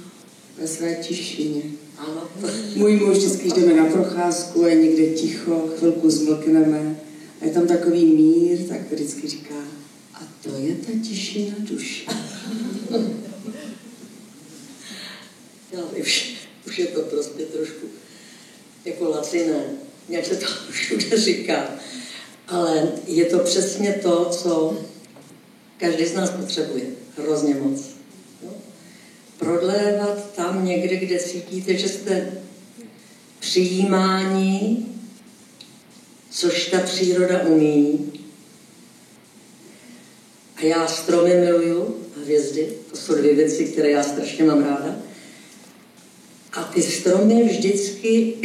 ve 0.58 0.66
své 0.68 0.94
tišině. 0.94 1.62
Ano. 1.98 2.28
Můj 2.74 2.96
muž 2.96 3.16
vždycky, 3.18 3.42
když 3.42 3.52
jdeme 3.52 3.74
na 3.74 3.84
procházku, 3.84 4.62
je 4.62 4.74
někde 4.74 5.06
ticho, 5.06 5.70
chvilku 5.78 6.10
zmlkneme 6.10 7.00
a 7.40 7.44
je 7.44 7.50
tam 7.50 7.66
takový 7.66 8.04
mír, 8.04 8.58
tak 8.68 8.92
vždycky 8.92 9.28
říká, 9.28 9.54
a 10.14 10.28
to 10.42 10.50
je 10.58 10.74
ta 10.74 10.92
tišina 11.02 11.54
duše. 11.58 12.10
Já 15.72 15.80
už, 16.00 16.34
už 16.66 16.78
je 16.78 16.86
to 16.86 17.00
prostě 17.00 17.42
trošku 17.42 17.86
jako 18.84 19.10
laciné, 19.10 19.64
jak 20.08 20.26
se 20.26 20.36
to 20.36 20.46
všude 20.70 21.18
říká. 21.18 21.70
Ale 22.48 22.92
je 23.06 23.24
to 23.24 23.38
přesně 23.38 23.92
to, 23.92 24.24
co 24.24 24.78
každý 25.78 26.06
z 26.06 26.14
nás 26.14 26.30
potřebuje. 26.30 26.84
Hrozně 27.18 27.54
moc. 27.54 27.80
Jo? 28.42 28.50
Prodlévat 29.38 30.34
tam 30.34 30.64
někde, 30.64 30.96
kde 30.96 31.18
cítíte, 31.18 31.74
že 31.74 31.88
jste 31.88 32.32
přijímání, 33.38 34.86
což 36.30 36.66
ta 36.66 36.80
příroda 36.80 37.42
umí. 37.42 38.12
A 40.56 40.64
já 40.64 40.86
stromy 40.86 41.34
miluju 41.34 41.96
a 42.16 42.20
hvězdy. 42.20 42.68
To 42.90 42.96
jsou 42.96 43.14
dvě 43.14 43.34
věci, 43.34 43.64
které 43.64 43.90
já 43.90 44.02
strašně 44.02 44.44
mám 44.44 44.64
ráda. 44.64 44.96
A 46.52 46.62
ty 46.64 46.82
stromy 46.82 47.44
vždycky, 47.44 48.34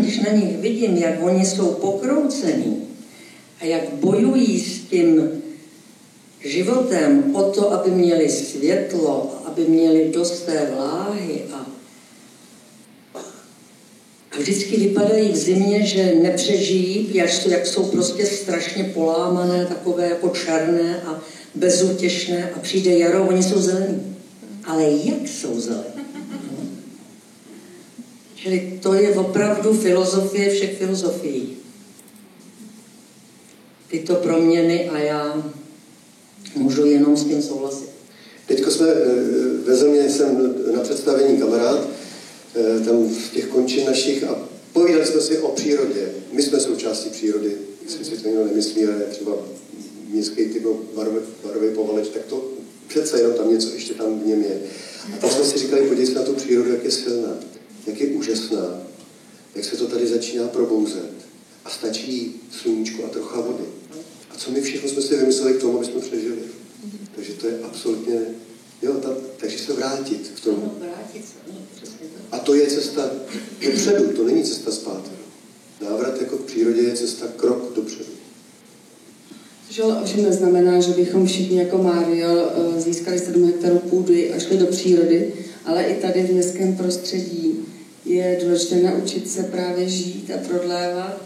když 0.00 0.20
na 0.20 0.32
nich 0.32 0.56
vidím, 0.56 0.96
jak 0.96 1.22
oni 1.22 1.46
jsou 1.46 1.74
pokroucený 1.74 2.88
a 3.60 3.64
jak 3.64 3.92
bojují 3.92 4.60
s 4.60 4.80
tím 4.80 5.41
životem 6.44 7.36
o 7.36 7.42
to, 7.42 7.72
aby 7.72 7.90
měli 7.90 8.30
světlo, 8.30 9.42
aby 9.44 9.64
měli 9.64 10.10
dost 10.14 10.40
té 10.40 10.70
vláhy 10.76 11.42
a, 11.52 11.66
a 14.32 14.38
vždycky 14.38 14.76
vypadají 14.76 15.32
v 15.32 15.36
zimě, 15.36 15.86
že 15.86 16.14
nepřežijí, 16.22 17.10
jak 17.12 17.30
jsou, 17.30 17.50
jak 17.50 17.66
jsou 17.66 17.84
prostě 17.84 18.26
strašně 18.26 18.84
polámané, 18.84 19.66
takové 19.66 20.08
jako 20.08 20.28
černé 20.28 21.02
a 21.06 21.20
bezútěšné 21.54 22.50
a 22.56 22.58
přijde 22.58 22.98
jaro, 22.98 23.26
oni 23.26 23.42
jsou 23.42 23.60
zelení. 23.60 24.16
Ale 24.64 24.82
jak 24.82 25.28
jsou 25.28 25.60
zelení? 25.60 26.02
Čili 28.34 28.78
to 28.82 28.94
je 28.94 29.14
opravdu 29.14 29.74
filozofie 29.74 30.50
všech 30.50 30.78
filozofií. 30.78 31.56
Tyto 33.88 34.14
proměny 34.14 34.88
a 34.88 34.98
já 34.98 35.42
můžu 36.54 36.86
jenom 36.86 37.16
s 37.16 37.24
tím 37.24 37.42
souhlasit. 37.42 37.88
Teď 38.46 38.64
jsme 38.68 38.88
eh, 38.88 39.04
ve 39.64 39.76
země, 39.76 40.10
jsem 40.10 40.54
na 40.74 40.80
představení 40.80 41.38
kamarád, 41.38 41.88
eh, 42.54 42.80
tam 42.84 43.08
v 43.08 43.30
těch 43.34 43.46
končin 43.46 43.86
našich 43.86 44.24
a 44.24 44.48
povídali 44.72 45.06
jsme 45.06 45.20
si 45.20 45.38
o 45.38 45.48
přírodě. 45.48 46.08
My 46.32 46.42
jsme 46.42 46.60
součástí 46.60 47.10
přírody, 47.10 47.56
jestli 47.84 48.04
si 48.04 48.10
to 48.10 48.28
někdo 48.28 48.44
nemyslí, 48.44 48.84
ale 48.84 49.00
třeba 49.10 49.32
městský 50.08 50.44
typ 50.44 50.66
barový, 50.96 51.18
barový 51.44 51.74
povaleč, 51.74 52.08
tak 52.08 52.22
to 52.24 52.48
přece 52.88 53.18
jenom 53.18 53.32
tam 53.32 53.52
něco 53.52 53.74
ještě 53.74 53.94
tam 53.94 54.20
v 54.20 54.26
něm 54.26 54.42
je. 54.42 54.60
A 55.14 55.16
tam 55.16 55.30
jsme 55.30 55.44
si 55.44 55.58
říkali, 55.58 55.82
podívej 55.82 56.06
se 56.06 56.14
na 56.14 56.22
tu 56.22 56.34
přírodu, 56.34 56.70
jak 56.70 56.84
je 56.84 56.90
silná 56.90 57.36
jak 57.86 58.00
je 58.00 58.06
úžasná, 58.06 58.82
jak 59.54 59.64
se 59.64 59.76
to 59.76 59.86
tady 59.86 60.06
začíná 60.06 60.48
probouzet. 60.48 61.12
A 61.64 61.70
stačí 61.70 62.40
sluníčko 62.50 63.04
a 63.04 63.08
trocha 63.08 63.40
vody. 63.40 63.64
A 64.34 64.38
co 64.38 64.50
my 64.50 64.60
všechno 64.60 64.88
jsme 64.88 65.02
si 65.02 65.16
vymysleli 65.16 65.54
k 65.54 65.60
tomu, 65.60 65.76
aby 65.76 65.86
jsme 65.86 66.00
přežili. 66.00 66.38
Takže 67.14 67.32
to 67.32 67.46
je 67.46 67.58
absolutně, 67.62 68.20
jo, 68.82 68.94
ta, 68.94 69.08
takže 69.36 69.58
se 69.58 69.72
vrátit 69.72 70.32
k 70.36 70.40
tomu. 70.40 70.72
A 72.32 72.38
to 72.38 72.54
je 72.54 72.66
cesta 72.66 73.10
dopředu, 73.64 74.16
to 74.16 74.24
není 74.24 74.44
cesta 74.44 74.70
zpátky. 74.70 75.10
Návrat 75.80 76.20
jako 76.20 76.36
k 76.36 76.44
přírodě 76.44 76.80
je 76.80 76.92
cesta 76.92 77.26
krok 77.36 77.72
dopředu. 77.76 78.10
Což 79.68 79.78
ale 79.78 80.02
ovšem 80.02 80.22
neznamená, 80.22 80.80
že 80.80 80.92
bychom 80.92 81.26
všichni 81.26 81.58
jako 81.58 81.78
Mário 81.78 82.50
eh, 82.50 82.80
získali 82.80 83.18
7 83.18 83.46
hektarů 83.46 83.78
půdy 83.78 84.32
a 84.32 84.38
šli 84.38 84.56
do 84.56 84.66
přírody, 84.66 85.32
ale 85.64 85.82
i 85.82 86.02
tady 86.02 86.22
v 86.22 86.32
městském 86.32 86.76
prostředí 86.76 87.58
je 88.04 88.38
důležité 88.42 88.76
naučit 88.76 89.30
se 89.30 89.42
právě 89.42 89.88
žít 89.88 90.30
a 90.30 90.48
prodlévat 90.48 91.22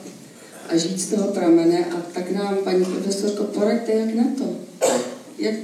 a 0.68 0.76
žít 0.76 1.00
z 1.00 1.11
toho 1.11 1.29
pramene. 1.29 1.87
A 1.87 1.96
tak 2.14 2.31
nám, 2.31 2.57
paní 2.64 2.85
profesorko, 2.85 3.44
poraďte, 3.44 3.92
jak 3.92 4.14
na 4.14 4.24
to. 4.38 4.57
Jak 5.38 5.55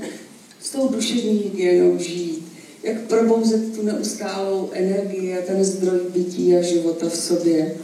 s 0.61 0.71
tou 0.71 0.89
duševní 0.89 1.39
hygienou 1.39 1.99
žít. 1.99 2.53
Jak 2.83 3.01
probouzet 3.01 3.75
tu 3.75 3.83
neustálou 3.83 4.71
energii 4.73 5.39
a 5.39 5.43
ten 5.43 5.65
zdroj 5.65 6.01
bytí 6.09 6.57
a 6.57 6.63
života 6.63 7.09
v 7.09 7.17
sobě. 7.17 7.75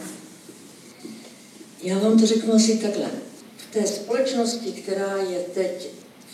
Já 1.83 1.99
vám 1.99 2.21
to 2.21 2.27
řeknu 2.27 2.55
asi 2.55 2.79
takhle. 2.79 3.11
V 3.57 3.73
té 3.73 3.87
společnosti, 3.87 4.73
která 4.73 5.17
je 5.17 5.39
teď 5.55 5.89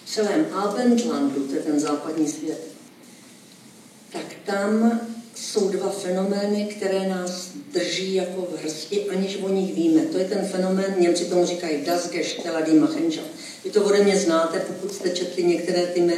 v 0.05 0.11
celém 0.11 0.47
Abendlandu, 0.53 1.47
to 1.47 1.55
je 1.55 1.61
ten 1.61 1.81
západní 1.81 2.29
svět, 2.29 2.61
tak 4.13 4.25
tam 4.47 5.01
jsou 5.35 5.69
dva 5.69 5.91
fenomény, 5.91 6.65
které 6.65 7.09
nás 7.09 7.49
drží 7.73 8.15
jako 8.15 8.49
v 8.53 8.63
hrsti, 8.63 9.05
aniž 9.05 9.39
o 9.43 9.49
nich 9.49 9.75
víme. 9.75 10.01
To 10.01 10.19
je 10.19 10.25
ten 10.25 10.49
fenomén, 10.53 10.95
Němci 10.99 11.25
tomu 11.25 11.47
říkají 11.47 11.85
Das 11.85 12.11
Gestell 12.11 12.63
die 12.65 12.81
Machenschaft. 12.81 13.31
Vy 13.65 13.71
to 13.71 13.85
ode 13.85 14.05
mě 14.05 14.17
znáte, 14.17 14.59
pokud 14.59 14.95
jste 14.95 15.11
četli 15.11 15.43
některé 15.43 15.87
ty 15.87 16.01
mé, 16.01 16.15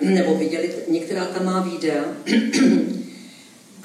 nebo 0.00 0.34
viděli 0.34 0.74
některá 0.88 1.24
tam 1.24 1.44
má 1.44 1.60
videa. 1.60 2.04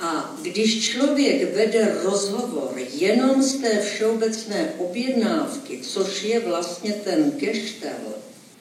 A 0.02 0.36
když 0.42 0.90
člověk 0.90 1.56
vede 1.56 1.96
rozhovor 2.04 2.72
jenom 2.94 3.44
z 3.44 3.56
té 3.56 3.82
všeobecné 3.82 4.74
objednávky, 4.78 5.80
což 5.82 6.24
je 6.24 6.40
vlastně 6.40 6.94
ten 6.94 7.32
Gestell, 7.38 8.14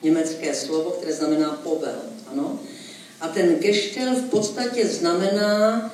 německé 0.03 0.55
slovo, 0.55 0.89
které 0.89 1.13
znamená 1.13 1.61
povel, 1.63 2.01
ano, 2.31 2.59
a 3.21 3.27
ten 3.27 3.55
Gestell 3.55 4.15
v 4.15 4.29
podstatě 4.29 4.87
znamená 4.87 5.91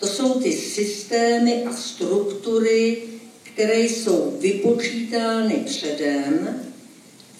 to 0.00 0.06
jsou 0.06 0.40
ty 0.40 0.52
systémy 0.52 1.64
a 1.64 1.72
struktury, 1.72 3.02
které 3.42 3.80
jsou 3.80 4.36
vypočítány 4.40 5.54
předem 5.66 6.60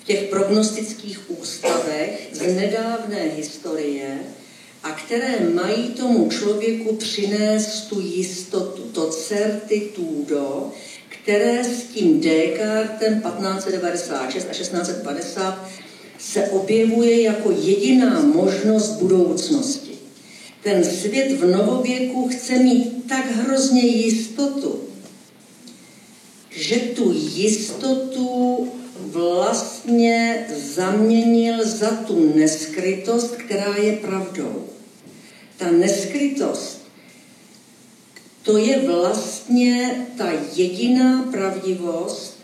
v 0.02 0.04
těch 0.04 0.22
prognostických 0.22 1.30
ústavech 1.40 2.28
z 2.32 2.40
nedávné 2.40 3.22
historie 3.36 4.18
a 4.82 4.90
které 4.90 5.40
mají 5.54 5.88
tomu 5.88 6.30
člověku 6.30 6.96
přinést 6.96 7.88
tu 7.88 8.00
jistotu, 8.00 8.82
to 8.82 9.10
certitudo, 9.10 10.72
které 11.08 11.64
s 11.64 11.82
tím 11.82 12.20
Descartem 12.20 13.22
1596 13.22 14.46
a 14.50 14.52
1650 14.52 15.68
se 16.18 16.48
objevuje 16.48 17.22
jako 17.22 17.50
jediná 17.50 18.20
možnost 18.20 18.90
budoucnosti. 18.90 19.99
Ten 20.62 20.84
svět 20.84 21.32
v 21.32 21.46
novověku 21.46 22.28
chce 22.28 22.58
mít 22.58 23.08
tak 23.08 23.30
hrozně 23.30 23.80
jistotu, 23.80 24.80
že 26.50 26.76
tu 26.76 27.12
jistotu 27.34 28.68
vlastně 29.00 30.46
zaměnil 30.74 31.66
za 31.66 31.90
tu 31.90 32.32
neskrytost, 32.36 33.36
která 33.36 33.76
je 33.76 33.96
pravdou. 33.96 34.64
Ta 35.56 35.70
neskrytost, 35.70 36.80
to 38.42 38.56
je 38.56 38.78
vlastně 38.78 40.06
ta 40.16 40.32
jediná 40.54 41.22
pravdivost, 41.22 42.38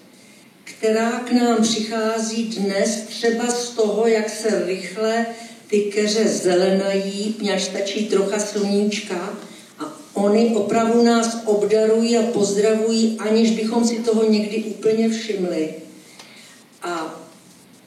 která 0.64 1.10
k 1.10 1.32
nám 1.32 1.62
přichází 1.62 2.44
dnes 2.44 3.00
třeba 3.00 3.46
z 3.46 3.70
toho, 3.70 4.06
jak 4.06 4.30
se 4.30 4.64
rychle 4.66 5.26
ty 5.66 5.80
keře 5.80 6.28
zelenají, 6.28 7.36
mňaž 7.40 7.64
stačí 7.64 8.06
trocha 8.06 8.38
sluníčka 8.38 9.34
a 9.78 9.98
oni 10.14 10.56
opravdu 10.56 11.02
nás 11.02 11.38
obdarují 11.44 12.16
a 12.16 12.22
pozdravují, 12.22 13.16
aniž 13.18 13.50
bychom 13.50 13.84
si 13.84 13.98
toho 13.98 14.30
někdy 14.30 14.64
úplně 14.64 15.08
všimli. 15.08 15.74
A 16.82 17.20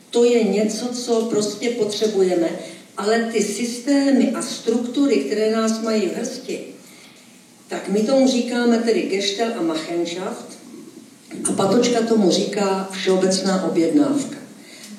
to 0.10 0.24
je 0.24 0.44
něco, 0.44 0.86
co 0.88 1.22
prostě 1.22 1.70
potřebujeme, 1.70 2.50
ale 2.98 3.30
ty 3.32 3.44
systémy 3.44 4.32
a 4.32 4.42
struktury, 4.42 5.16
které 5.16 5.52
nás 5.52 5.82
mají 5.82 6.02
v 6.02 6.16
hrsti, 6.16 6.60
tak 7.68 7.90
my 7.90 8.04
tomu 8.04 8.28
říkáme 8.28 8.78
tedy 8.78 9.02
Gestell 9.02 9.52
a 9.58 9.62
Machenschaft 9.62 10.60
A 11.50 11.52
Patočka 11.52 12.02
tomu 12.02 12.32
říká 12.32 12.90
všeobecná 12.92 13.64
objednávka. 13.64 14.39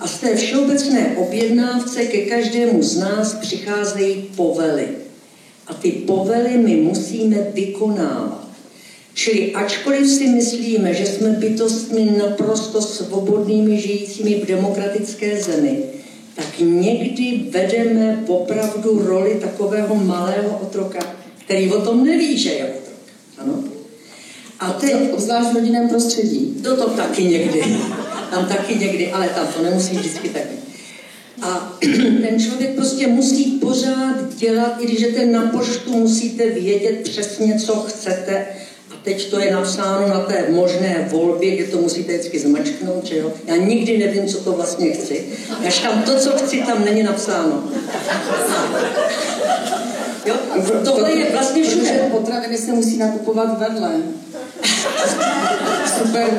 A 0.01 0.09
z 0.09 0.19
té 0.19 0.37
všeobecné 0.37 1.17
objednávce 1.17 2.05
ke 2.05 2.19
každému 2.19 2.83
z 2.83 2.97
nás 2.97 3.35
přicházejí 3.35 4.25
povely. 4.37 4.89
A 5.67 5.75
ty 5.75 5.91
povely 5.91 6.59
my 6.59 6.77
musíme 6.77 7.37
vykonávat. 7.55 8.49
Čili 9.15 9.53
ačkoliv 9.53 10.09
si 10.09 10.27
myslíme, 10.27 10.95
že 10.95 11.07
jsme 11.07 11.29
bytostmi 11.29 12.17
naprosto 12.19 12.83
svobodnými, 12.83 13.81
žijícími 13.81 14.35
v 14.35 14.47
demokratické 14.47 15.43
zemi, 15.43 15.79
tak 16.35 16.47
někdy 16.59 17.45
vedeme 17.51 18.25
opravdu 18.27 19.03
roli 19.05 19.35
takového 19.41 19.95
malého 19.95 20.59
otroka, 20.63 21.17
který 21.45 21.73
o 21.73 21.81
tom 21.81 22.05
neví, 22.05 22.39
že 22.39 22.51
je 22.51 22.65
otrok. 22.65 23.01
Ano? 23.39 23.65
A 24.61 24.73
teď, 24.73 25.13
obzvlášť 25.13 25.51
v 25.51 25.55
rodinném 25.55 25.89
prostředí. 25.89 26.55
To 26.65 26.77
to 26.77 26.91
taky 26.91 27.25
někdy. 27.25 27.63
Tam 28.31 28.47
taky 28.47 28.75
někdy, 28.75 29.12
ale 29.12 29.29
tam 29.29 29.47
to 29.47 29.62
nemusí 29.62 29.97
vždycky 29.97 30.29
tak 30.29 30.43
být. 30.43 30.61
A 31.43 31.77
ten 32.29 32.40
člověk 32.40 32.75
prostě 32.75 33.07
musí 33.07 33.45
pořád 33.51 34.35
dělat, 34.37 34.77
i 34.79 34.87
když 34.87 35.01
jdete 35.01 35.27
na 35.27 35.47
poštu, 35.47 35.93
musíte 35.93 36.51
vědět 36.51 37.01
přesně, 37.03 37.59
co 37.59 37.75
chcete. 37.75 38.47
A 38.90 38.95
teď 39.05 39.31
to 39.31 39.40
je 39.40 39.53
napsáno 39.53 40.09
na 40.09 40.21
té 40.21 40.47
možné 40.51 41.09
volbě, 41.11 41.57
kde 41.57 41.64
to 41.64 41.79
musíte 41.79 42.12
vždycky 42.12 42.38
zmačknout, 42.38 43.05
že 43.05 43.19
jo? 43.19 43.33
Já 43.47 43.57
nikdy 43.57 43.99
nevím, 43.99 44.27
co 44.27 44.38
to 44.38 44.53
vlastně 44.53 44.90
chci. 44.90 45.25
Až 45.66 45.79
tam 45.79 46.03
to, 46.03 46.19
co 46.19 46.31
chci, 46.31 46.62
tam 46.62 46.85
není 46.85 47.03
napsáno. 47.03 47.64
Jo? 50.27 50.35
Tohle 50.85 51.12
je 51.12 51.31
vlastně 51.33 51.64
všude. 51.64 52.09
Potraviny 52.11 52.59
se 52.59 52.73
musí 52.73 52.99
nakupovat 52.99 53.59
vedle. 53.59 53.90
Super. 55.99 56.31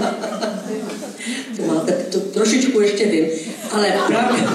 Máte, 1.68 1.92
to 1.92 2.20
trošičku 2.20 2.82
ještě 2.82 3.06
vím. 3.06 3.26
Ale 3.72 3.94
pravdou, 4.08 4.46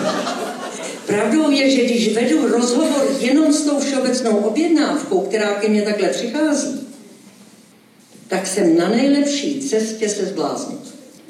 pravdou 1.07 1.51
je, 1.51 1.71
že 1.71 1.85
když 1.85 2.15
vedu 2.15 2.49
rozhovor 2.49 3.07
jenom 3.21 3.53
s 3.53 3.63
tou 3.63 3.81
všeobecnou 3.81 4.37
objednávkou, 4.37 5.21
která 5.21 5.55
ke 5.55 5.69
mně 5.69 5.83
takhle 5.83 6.09
přichází, 6.09 6.87
tak 8.29 8.47
jsem 8.47 8.77
na 8.77 8.89
nejlepší 8.89 9.61
cestě 9.61 10.09
se 10.09 10.27
zbláznit. 10.27 10.81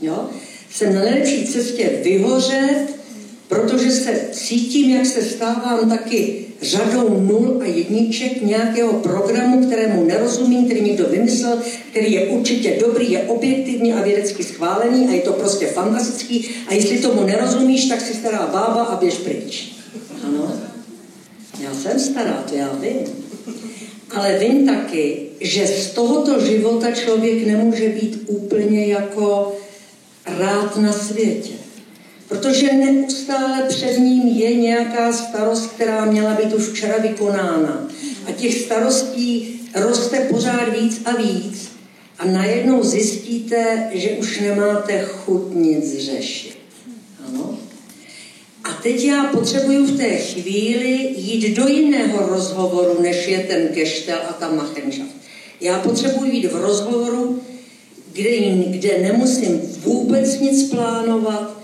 Jo? 0.03 0.31
Jsem 0.71 0.95
na 0.95 1.01
nejlepší 1.01 1.47
cestě 1.47 1.91
vyhořet, 2.03 2.87
protože 3.49 3.91
se 3.91 4.21
cítím, 4.33 4.91
jak 4.91 5.07
se 5.07 5.23
stávám 5.23 5.91
taky 5.91 6.45
řadou 6.62 7.21
nul 7.21 7.59
a 7.62 7.64
jedniček 7.64 8.42
nějakého 8.42 8.92
programu, 8.92 9.66
kterému 9.66 10.05
nerozumím, 10.05 10.64
který 10.64 10.81
někdo 10.81 11.05
vymyslel, 11.05 11.59
který 11.90 12.12
je 12.12 12.27
určitě 12.27 12.77
dobrý, 12.81 13.12
je 13.12 13.23
objektivně 13.23 13.95
a 13.95 14.03
vědecky 14.03 14.45
schválený 14.45 15.09
a 15.09 15.12
je 15.12 15.21
to 15.21 15.33
prostě 15.33 15.66
fantastický 15.66 16.49
a 16.69 16.75
jestli 16.75 16.99
tomu 16.99 17.25
nerozumíš, 17.25 17.88
tak 17.88 18.01
si 18.01 18.14
stará 18.14 18.47
bába 18.47 18.83
a 18.83 19.01
běž 19.01 19.14
pryč. 19.14 19.73
Ano? 20.25 20.53
Já 21.61 21.75
jsem 21.75 22.01
stará, 22.01 22.45
to 22.49 22.55
já 22.55 22.73
vím. 22.81 23.27
Ale 24.14 24.38
vím 24.38 24.66
taky, 24.66 25.27
že 25.40 25.66
z 25.66 25.90
tohoto 25.90 26.47
života 26.47 26.90
člověk 26.90 27.47
nemůže 27.47 27.88
být 27.88 28.25
úplně 28.27 28.87
jako 28.87 29.53
rád 30.38 30.77
na 30.77 30.92
světě. 30.92 31.53
Protože 32.29 32.73
neustále 32.73 33.62
před 33.69 33.99
ním 33.99 34.29
je 34.29 34.55
nějaká 34.55 35.12
starost, 35.12 35.67
která 35.67 36.05
měla 36.05 36.35
být 36.35 36.55
už 36.55 36.69
včera 36.69 36.99
vykonána. 36.99 37.89
A 38.27 38.33
těch 38.33 38.62
starostí 38.62 39.61
roste 39.75 40.21
pořád 40.21 40.81
víc 40.81 41.01
a 41.05 41.17
víc. 41.17 41.71
A 42.19 42.27
najednou 42.27 42.83
zjistíte, 42.83 43.91
že 43.93 44.11
už 44.11 44.41
nemáte 44.41 45.03
chuť 45.03 45.55
nic 45.55 45.99
řešit. 45.99 46.57
Ano? 47.29 47.59
A 48.65 48.73
teď 48.83 49.05
já 49.05 49.25
potřebuju 49.25 49.87
v 49.87 49.97
té 49.97 50.17
chvíli 50.17 51.15
jít 51.17 51.57
do 51.57 51.69
jiného 51.69 52.27
rozhovoru, 52.27 53.03
než 53.03 53.29
je 53.29 53.39
ten 53.39 53.69
geštel 53.69 54.19
a 54.29 54.33
ta 54.33 54.51
Machenschaft. 54.51 55.17
Já 55.61 55.79
potřebuji 55.79 56.25
jít 56.25 56.47
v 56.47 56.57
rozhovoru, 56.57 57.43
kde, 58.12 58.31
kde 58.67 58.99
nemusím 58.99 59.61
vůbec 59.85 60.41
nic 60.41 60.71
plánovat, 60.71 61.56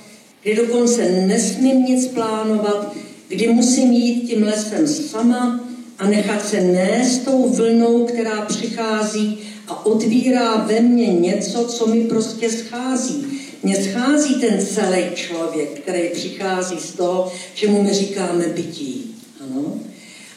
kdy 0.42 0.56
dokonce 0.56 1.10
nesmím 1.10 1.84
nic 1.84 2.08
plánovat, 2.08 2.94
kdy 3.28 3.48
musím 3.48 3.92
jít 3.92 4.28
tím 4.28 4.42
lesem 4.42 4.88
sama 4.88 5.60
a 5.98 6.06
nechat 6.06 6.48
se 6.48 6.60
nést 6.60 7.18
tou 7.18 7.48
vlnou, 7.48 8.06
která 8.06 8.42
přichází 8.42 9.38
a 9.68 9.86
otvírá 9.86 10.56
ve 10.56 10.80
mně 10.80 11.06
něco, 11.06 11.64
co 11.64 11.86
mi 11.86 12.04
prostě 12.04 12.50
schází. 12.50 13.26
Mně 13.62 13.76
schází 13.76 14.34
ten 14.34 14.66
celý 14.66 15.04
člověk, 15.14 15.80
který 15.80 16.08
přichází 16.12 16.76
z 16.78 16.92
toho, 16.92 17.32
čemu 17.54 17.82
my 17.82 17.94
říkáme 17.94 18.44
bytí. 18.46 19.14
Ano? 19.40 19.80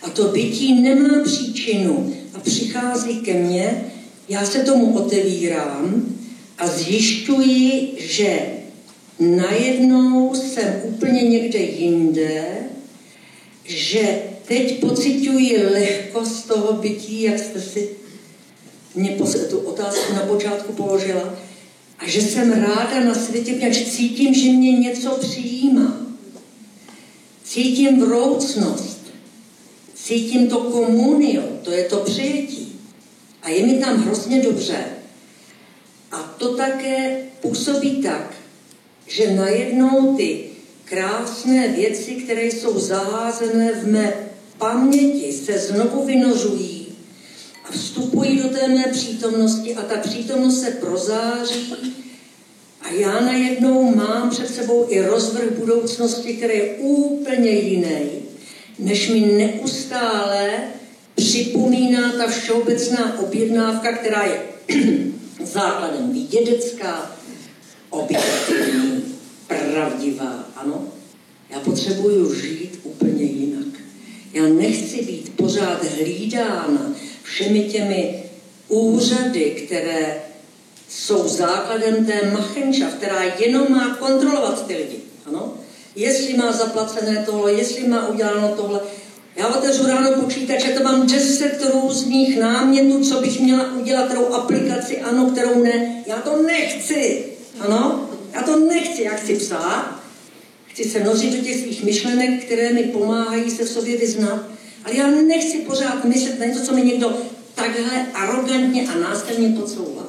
A 0.04 0.10
to 0.10 0.24
bytí 0.24 0.82
nemá 0.82 1.24
příčinu 1.24 2.14
a 2.34 2.40
přichází 2.40 3.20
ke 3.20 3.34
mně, 3.34 3.86
já 4.30 4.46
se 4.46 4.60
tomu 4.60 4.98
otevírám 4.98 6.06
a 6.58 6.68
zjišťuji, 6.68 7.94
že 8.00 8.40
najednou 9.20 10.36
jsem 10.36 10.82
úplně 10.84 11.22
někde 11.22 11.60
jinde, 11.60 12.46
že 13.64 14.22
teď 14.48 14.80
pocituji 14.80 15.64
lehkost 15.64 16.48
toho 16.48 16.74
bytí, 16.74 17.22
jak 17.22 17.40
jste 17.40 17.62
si 17.62 17.90
mě 18.96 19.18
tu 19.50 19.58
otázku 19.60 20.14
na 20.14 20.20
počátku 20.20 20.74
položila, 20.74 21.36
a 22.00 22.08
že 22.08 22.22
jsem 22.22 22.52
ráda 22.52 23.00
na 23.04 23.16
světě, 23.16 23.54
protože 23.54 23.86
cítím, 23.86 24.34
že 24.34 24.52
mě 24.52 24.72
něco 24.72 25.10
přijímá. 25.12 26.08
Cítím 27.44 28.00
vroucnost, 28.00 29.00
cítím 29.94 30.48
to 30.48 30.58
komunio, 30.58 31.44
to 31.64 31.72
je 31.72 31.84
to 31.84 31.98
přijetí. 31.98 32.80
A 33.42 33.50
je 33.50 33.66
mi 33.66 33.80
tam 33.80 33.98
hrozně 33.98 34.42
dobře. 34.42 34.86
A 36.12 36.18
to 36.18 36.56
také 36.56 37.24
působí 37.42 38.02
tak, 38.02 38.36
že 39.08 39.34
najednou 39.34 40.18
ty 40.18 40.44
krásné 40.86 41.68
věci, 41.68 42.12
které 42.12 42.46
jsou 42.46 42.80
zaházené 42.80 43.72
v 43.72 43.88
mé 43.88 44.14
paměti, 44.58 45.34
se 45.34 45.60
znovu 45.60 46.06
vynořují 46.06 46.88
a 47.66 47.72
vstupují 47.72 48.40
do 48.40 48.50
té 48.50 48.68
mé 48.68 48.84
přítomnosti 48.92 49.76
a 49.76 49.82
ta 49.82 49.98
přítomnost 49.98 50.62
se 50.62 50.72
prozáří 50.72 51.74
a 52.82 52.90
já 52.90 53.22
najednou 53.22 53.96
mám 53.96 54.30
před 54.30 54.56
sebou 54.56 54.86
i 54.90 55.02
rozvrh 55.02 55.52
budoucnosti, 55.52 56.34
který 56.34 56.58
je 56.58 56.76
úplně 56.76 57.50
jiný, 57.50 58.10
než 58.80 59.10
mi 59.10 59.20
neustále 59.20 60.52
připomíná 61.16 62.12
ta 62.12 62.28
všeobecná 62.28 63.20
objednávka, 63.20 63.94
která 63.94 64.24
je 64.24 64.42
základem 65.44 66.28
vědecká, 66.32 67.16
objektivní, 67.96 69.04
pravdivá, 69.48 70.44
ano? 70.56 70.84
Já 71.50 71.60
potřebuju 71.60 72.34
žít 72.36 72.80
úplně 72.84 73.24
jinak. 73.24 73.80
Já 74.34 74.44
nechci 74.44 75.06
být 75.06 75.36
pořád 75.36 75.84
hlídána 75.84 76.96
všemi 77.24 77.64
těmi 77.64 78.24
úřady, 78.68 79.52
které 79.52 80.22
jsou 80.90 81.28
základem 81.28 82.06
té 82.06 82.32
machenča, 82.32 82.86
která 82.86 83.24
jenom 83.24 83.72
má 83.72 83.96
kontrolovat 83.96 84.68
ty 84.68 84.76
lidi. 84.76 84.98
Ano? 85.26 85.54
Jestli 85.96 86.38
má 86.38 86.52
zaplacené 86.52 87.24
tohle, 87.26 87.54
jestli 87.54 87.88
má 87.88 88.08
uděláno 88.08 88.48
tohle. 88.48 88.80
Já 89.36 89.48
otevřu 89.48 89.88
ráno 89.88 90.22
počítač, 90.22 90.66
že 90.66 90.72
to 90.72 90.84
mám 90.84 91.08
deset 91.08 91.66
různých 91.74 92.40
námětů, 92.40 93.04
co 93.10 93.22
bych 93.22 93.40
měla 93.40 93.74
udělat, 93.74 94.06
kterou 94.06 94.34
aplikaci 94.34 95.02
ano, 95.02 95.30
kterou 95.30 95.64
ne. 95.64 96.04
Já 96.08 96.16
to 96.16 96.42
nechci. 96.42 97.35
Ano? 97.60 98.10
Já 98.34 98.44
to 98.44 98.60
nechci, 98.60 99.04
já 99.04 99.12
chci 99.12 99.36
psát, 99.36 100.00
chci 100.66 100.84
se 100.84 101.04
nořit 101.04 101.36
do 101.36 101.44
těch 101.44 101.60
svých 101.62 101.84
myšlenek, 101.84 102.46
které 102.46 102.74
mi 102.74 102.84
pomáhají 102.84 103.52
se 103.52 103.64
v 103.64 103.70
sobě 103.70 103.98
vyznat, 103.98 104.46
ale 104.86 104.96
já 104.96 105.08
nechci 105.08 105.58
pořád 105.58 106.06
myslet 106.06 106.40
na 106.40 106.46
něco, 106.46 106.62
co 106.62 106.74
mi 106.74 106.82
někdo 106.82 107.18
takhle 107.56 108.06
arrogantně 108.14 108.88
a 108.88 108.98
následně 108.98 109.50
podsouvá. 109.50 110.08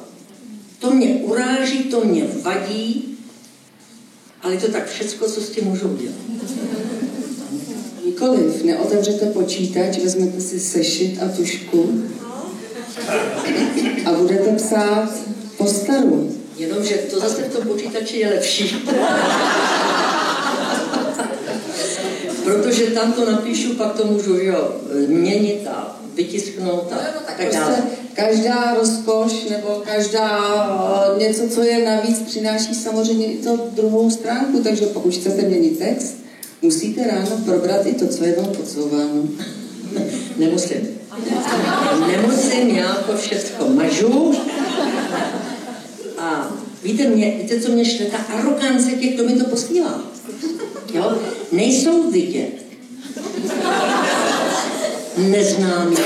To 0.79 0.91
mě 0.91 1.07
uráží, 1.07 1.83
to 1.83 2.05
mě 2.05 2.27
vadí, 2.41 3.17
ale 4.41 4.53
je 4.53 4.59
to 4.59 4.71
tak 4.71 4.89
všecko, 4.89 5.29
co 5.29 5.41
s 5.41 5.49
tím 5.49 5.63
můžu 5.63 5.87
udělat. 5.87 6.15
Nikoliv, 8.05 8.63
neotevřete 8.63 9.25
počítač, 9.25 9.97
vezmete 9.97 10.41
si 10.41 10.59
sešit 10.59 11.21
a 11.23 11.27
tušku 11.27 12.03
a 14.05 14.13
budete 14.13 14.55
psát 14.55 15.09
po 15.57 15.67
staru. 15.67 16.37
Jenomže 16.57 16.95
to 16.95 17.19
zase 17.19 17.41
v 17.41 17.55
tom 17.55 17.67
počítači 17.67 18.17
je 18.17 18.29
lepší. 18.29 18.75
Protože 22.43 22.85
tam 22.85 23.13
to 23.13 23.31
napíšu, 23.31 23.73
pak 23.73 23.95
to 23.95 24.05
můžu 24.05 24.37
jo, 24.37 24.75
měnit 25.07 25.67
a 25.67 25.99
vytisknout 26.13 26.91
a 26.91 26.95
no, 26.95 27.01
no, 27.15 27.21
tak, 27.25 27.37
tak 27.37 27.53
dále. 27.53 27.75
Prostě 27.75 28.07
každá 28.13 28.75
rozkoš 28.79 29.45
nebo 29.49 29.83
každá 29.85 30.39
uh, 31.11 31.19
něco, 31.19 31.49
co 31.49 31.63
je 31.63 31.85
navíc, 31.85 32.19
přináší 32.19 32.75
samozřejmě 32.75 33.25
i 33.25 33.37
to 33.37 33.59
druhou 33.75 34.09
stránku, 34.09 34.63
takže 34.63 34.85
pokud 34.85 35.13
chcete 35.13 35.41
měnit 35.41 35.79
text, 35.79 36.15
musíte 36.61 37.07
ráno 37.07 37.37
probrat 37.45 37.85
i 37.85 37.93
to, 37.93 38.07
co 38.07 38.25
je 38.25 38.35
vám 38.35 38.55
podsouváno. 38.55 39.23
Nemusím. 40.37 40.87
Nemusím, 42.07 42.69
já 42.69 42.93
to 42.93 43.17
všechno 43.17 43.69
mažu. 43.69 44.33
Víte, 46.87 47.07
mě, 47.07 47.37
víte, 47.41 47.59
co 47.59 47.71
mě 47.71 47.85
štve? 47.85 48.05
Ta 48.05 48.17
arogance 48.17 48.91
těch, 48.91 49.13
kdo 49.13 49.23
mi 49.23 49.33
to 49.33 49.45
posílá. 49.45 50.11
Jo? 50.93 51.17
Nejsou 51.51 52.11
vidět. 52.11 52.65
Neznám 55.17 55.91
je. 55.91 55.97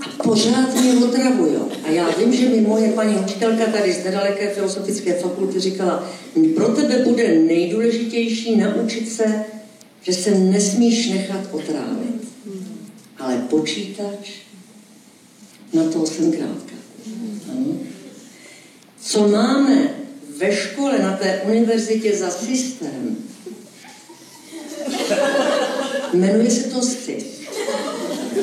A 0.00 0.22
pořád 0.22 0.74
mě 0.80 1.04
otravují. 1.04 1.56
A 1.84 1.90
já 1.90 2.10
vím, 2.10 2.34
že 2.34 2.48
mi 2.48 2.60
moje 2.60 2.92
paní 2.92 3.16
učitelka 3.16 3.66
tady 3.66 3.92
z 3.92 4.04
nedaleké 4.04 4.54
filozofické 4.54 5.14
fakulty 5.14 5.60
říkala, 5.60 6.10
pro 6.56 6.68
tebe 6.68 7.04
bude 7.04 7.38
nejdůležitější 7.38 8.56
naučit 8.56 9.12
se, 9.12 9.44
že 10.02 10.12
se 10.12 10.30
nesmíš 10.30 11.08
nechat 11.08 11.40
otrávit. 11.50 12.28
Ale 13.18 13.36
počítač, 13.50 14.30
na 15.72 15.84
to 15.84 16.06
jsem 16.06 16.32
krátka. 16.32 16.74
Ano. 17.52 17.99
Co 19.02 19.28
máme 19.28 19.94
ve 20.36 20.56
škole 20.56 20.98
na 20.98 21.16
té 21.16 21.40
univerzitě 21.46 22.16
za 22.16 22.30
systém, 22.30 23.16
jmenuje 26.12 26.50
se 26.50 26.70
to 26.70 26.82
SIS. 26.82 27.24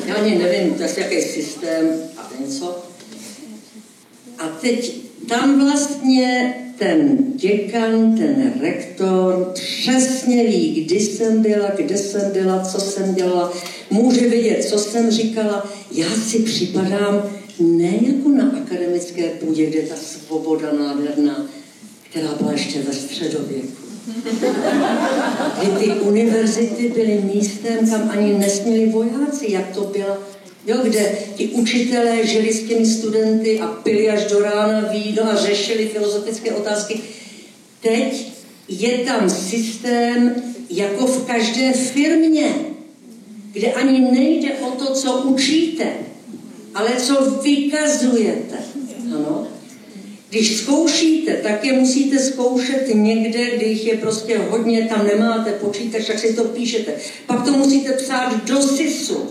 Já 0.06 0.14
ani 0.14 0.38
nevím, 0.38 0.74
to 0.74 0.82
je 0.82 0.90
jaký 0.96 1.22
systém 1.22 1.88
a 2.16 2.30
něco. 2.40 2.84
A 4.38 4.48
teď 4.48 4.94
tam 5.28 5.64
vlastně 5.64 6.54
ten 6.78 7.18
děkan, 7.34 8.16
ten 8.16 8.52
rektor 8.60 9.52
přesně 9.54 10.44
ví, 10.44 10.84
kdy 10.84 11.00
jsem 11.00 11.42
byla, 11.42 11.70
kde 11.76 11.98
jsem 11.98 12.30
byla, 12.32 12.64
co 12.64 12.80
jsem 12.80 13.14
dělala, 13.14 13.52
může 13.90 14.28
vidět, 14.28 14.64
co 14.64 14.78
jsem 14.78 15.10
říkala. 15.10 15.72
Já 15.92 16.10
si 16.28 16.38
připadám 16.38 17.37
ne 17.60 17.92
jako 18.02 18.28
na 18.28 18.52
akademické 18.64 19.28
půdě, 19.28 19.66
kde 19.66 19.82
ta 19.82 19.94
svoboda 19.96 20.72
nádherná, 20.72 21.46
která 22.10 22.34
byla 22.40 22.52
ještě 22.52 22.82
ve 22.82 22.92
středověku. 22.92 23.88
Kdy 25.60 25.70
ty 25.78 26.00
univerzity 26.00 26.88
byly 26.88 27.22
místem, 27.34 27.90
kam 27.90 28.10
ani 28.10 28.38
nesměli 28.38 28.86
vojáci, 28.86 29.52
jak 29.52 29.74
to 29.74 29.80
byla 29.80 30.18
Jo, 30.68 30.76
kde 30.82 31.18
ti 31.34 31.46
učitelé 31.46 32.26
žili 32.26 32.52
s 32.52 32.68
těmi 32.68 32.86
studenty 32.86 33.60
a 33.60 33.66
pili 33.66 34.10
až 34.10 34.24
do 34.24 34.40
rána 34.40 34.80
víno 34.92 35.22
a 35.30 35.36
řešili 35.36 35.88
filozofické 35.88 36.52
otázky. 36.52 37.00
Teď 37.82 38.32
je 38.68 38.98
tam 38.98 39.30
systém 39.30 40.34
jako 40.70 41.06
v 41.06 41.26
každé 41.26 41.72
firmě, 41.72 42.54
kde 43.52 43.72
ani 43.72 44.00
nejde 44.00 44.52
o 44.54 44.70
to, 44.70 44.94
co 44.94 45.22
učíte, 45.22 45.86
ale 46.78 46.90
co 46.96 47.30
vykazujete. 47.42 48.56
Ano? 49.14 49.46
Když 50.30 50.56
zkoušíte, 50.56 51.32
tak 51.32 51.64
je 51.64 51.72
musíte 51.72 52.18
zkoušet 52.18 52.94
někde, 52.94 53.56
kde 53.56 53.66
jich 53.66 53.86
je 53.86 53.96
prostě 53.96 54.38
hodně, 54.38 54.86
tam 54.94 55.06
nemáte 55.06 55.52
počítač, 55.52 56.06
tak 56.06 56.18
si 56.18 56.34
to 56.34 56.44
píšete. 56.44 56.92
Pak 57.26 57.44
to 57.44 57.52
musíte 57.52 57.92
psát 57.92 58.44
do 58.44 58.62
SISu. 58.62 59.28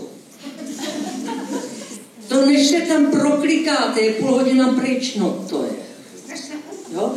To 2.28 2.46
než 2.46 2.66
se 2.66 2.80
tam 2.80 3.10
proklikáte, 3.10 4.00
je 4.00 4.12
půl 4.12 4.30
hodina 4.30 4.72
pryč, 4.72 5.14
no 5.14 5.46
to 5.50 5.64
je. 5.64 5.78
Jo? 6.94 7.14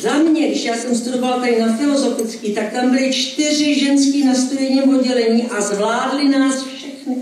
Za 0.00 0.18
mě, 0.18 0.48
když 0.48 0.64
já 0.64 0.76
jsem 0.76 0.96
studovala 0.96 1.40
tady 1.40 1.60
na 1.60 1.76
filozofický, 1.76 2.54
tak 2.54 2.72
tam 2.72 2.90
byly 2.90 3.12
čtyři 3.12 3.80
ženský 3.80 4.24
na 4.24 4.34
studijním 4.34 4.98
oddělení 4.98 5.42
a 5.42 5.60
zvládli 5.60 6.28
nás 6.28 6.62
všechny. 6.62 7.16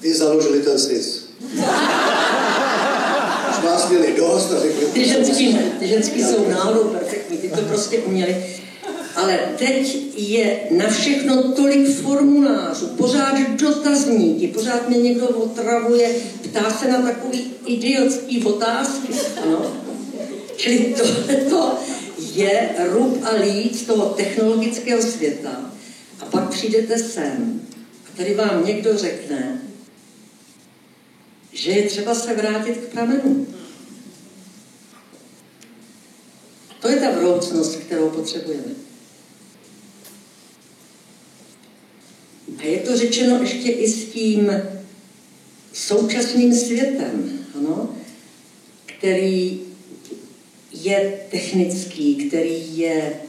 Ty 0.00 0.14
založili 0.14 0.62
ten 0.62 0.78
SIS. 0.78 1.23
Už 3.50 3.64
vás 3.64 3.88
měli 3.88 4.14
dost 4.16 4.52
a 4.52 4.60
řekli... 4.60 4.86
Ty 4.86 5.08
ženský 5.08 5.52
ne, 5.52 5.62
ty 5.78 5.88
ženský 5.88 6.22
jsou 6.22 6.48
náhodou 6.48 6.84
perfektní, 6.84 7.38
ty 7.38 7.48
to 7.48 7.60
prostě 7.60 7.98
uměli. 7.98 8.46
Ale 9.16 9.38
teď 9.58 9.98
je 10.16 10.58
na 10.70 10.88
všechno 10.88 11.42
tolik 11.42 11.88
formulářů, 11.88 12.86
pořád 12.86 13.38
dotazníky, 13.60 14.48
pořád 14.48 14.88
mě 14.88 14.98
někdo 14.98 15.28
otravuje, 15.28 16.10
ptá 16.42 16.70
se 16.70 16.88
na 16.88 17.02
takový 17.02 17.52
idiotský 17.66 18.44
otázky. 18.44 19.08
Ano. 19.42 19.72
Čili 20.56 20.94
to 21.50 21.78
je 22.34 22.68
rub 22.78 23.24
a 23.24 23.34
líc 23.34 23.82
toho 23.82 24.04
technologického 24.04 25.02
světa. 25.02 25.70
A 26.20 26.24
pak 26.24 26.48
přijdete 26.48 26.98
sem 26.98 27.60
a 28.06 28.16
tady 28.16 28.34
vám 28.34 28.66
někdo 28.66 28.98
řekne, 28.98 29.60
že 31.64 31.70
je 31.70 31.82
třeba 31.82 32.14
se 32.14 32.34
vrátit 32.34 32.76
k 32.76 32.92
pramenu. 32.92 33.46
To 36.80 36.88
je 36.88 36.96
ta 36.96 37.10
vroucnost, 37.10 37.76
kterou 37.76 38.10
potřebujeme. 38.10 38.74
A 42.58 42.64
je 42.64 42.78
to 42.78 42.96
řečeno 42.96 43.42
ještě 43.42 43.70
i 43.70 43.88
s 43.88 44.04
tím 44.04 44.52
současným 45.72 46.54
světem, 46.54 47.38
ano, 47.54 47.96
který 48.86 49.60
je 50.72 51.20
technický, 51.30 52.14
který 52.14 52.78
je 52.78 53.20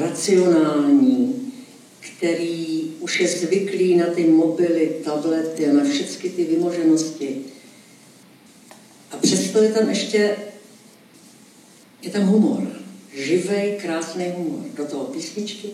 racionální, 0.00 1.52
který 2.00 2.92
už 3.00 3.20
je 3.20 3.28
zvyklý 3.28 3.96
na 3.96 4.06
ty 4.06 4.24
mobily, 4.24 4.96
tablety 5.04 5.66
a 5.66 5.72
na 5.72 5.84
všechny 5.84 6.30
ty 6.30 6.44
vymoženosti. 6.44 7.44
Přesto 9.30 9.62
je 9.62 9.72
tam 9.72 9.88
ještě, 9.88 10.36
je 12.02 12.10
tam 12.10 12.22
humor. 12.22 12.68
Živej, 13.14 13.78
krásný 13.82 14.24
humor. 14.36 14.60
Do 14.74 14.84
toho 14.84 15.04
písničky. 15.04 15.68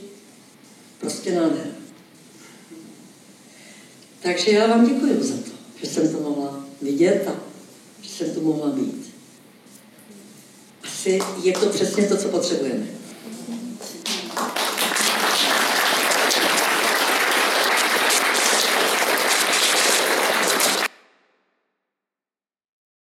Prostě 1.01 1.33
nádhera. 1.33 1.71
Takže 4.23 4.51
já 4.51 4.67
vám 4.67 4.87
děkuji 4.87 5.23
za 5.23 5.35
to, 5.35 5.51
že 5.83 5.87
jsem 5.87 6.13
to 6.13 6.21
mohla 6.21 6.65
vidět 6.83 7.29
a 7.29 7.41
že 8.03 8.11
jsem 8.11 8.35
tu 8.35 8.41
mohla 8.41 8.71
být. 8.71 9.15
Asi 10.85 11.19
je 11.43 11.53
to 11.53 11.69
přesně 11.69 12.09
to, 12.09 12.17
co 12.17 12.29
potřebujeme. 12.29 12.87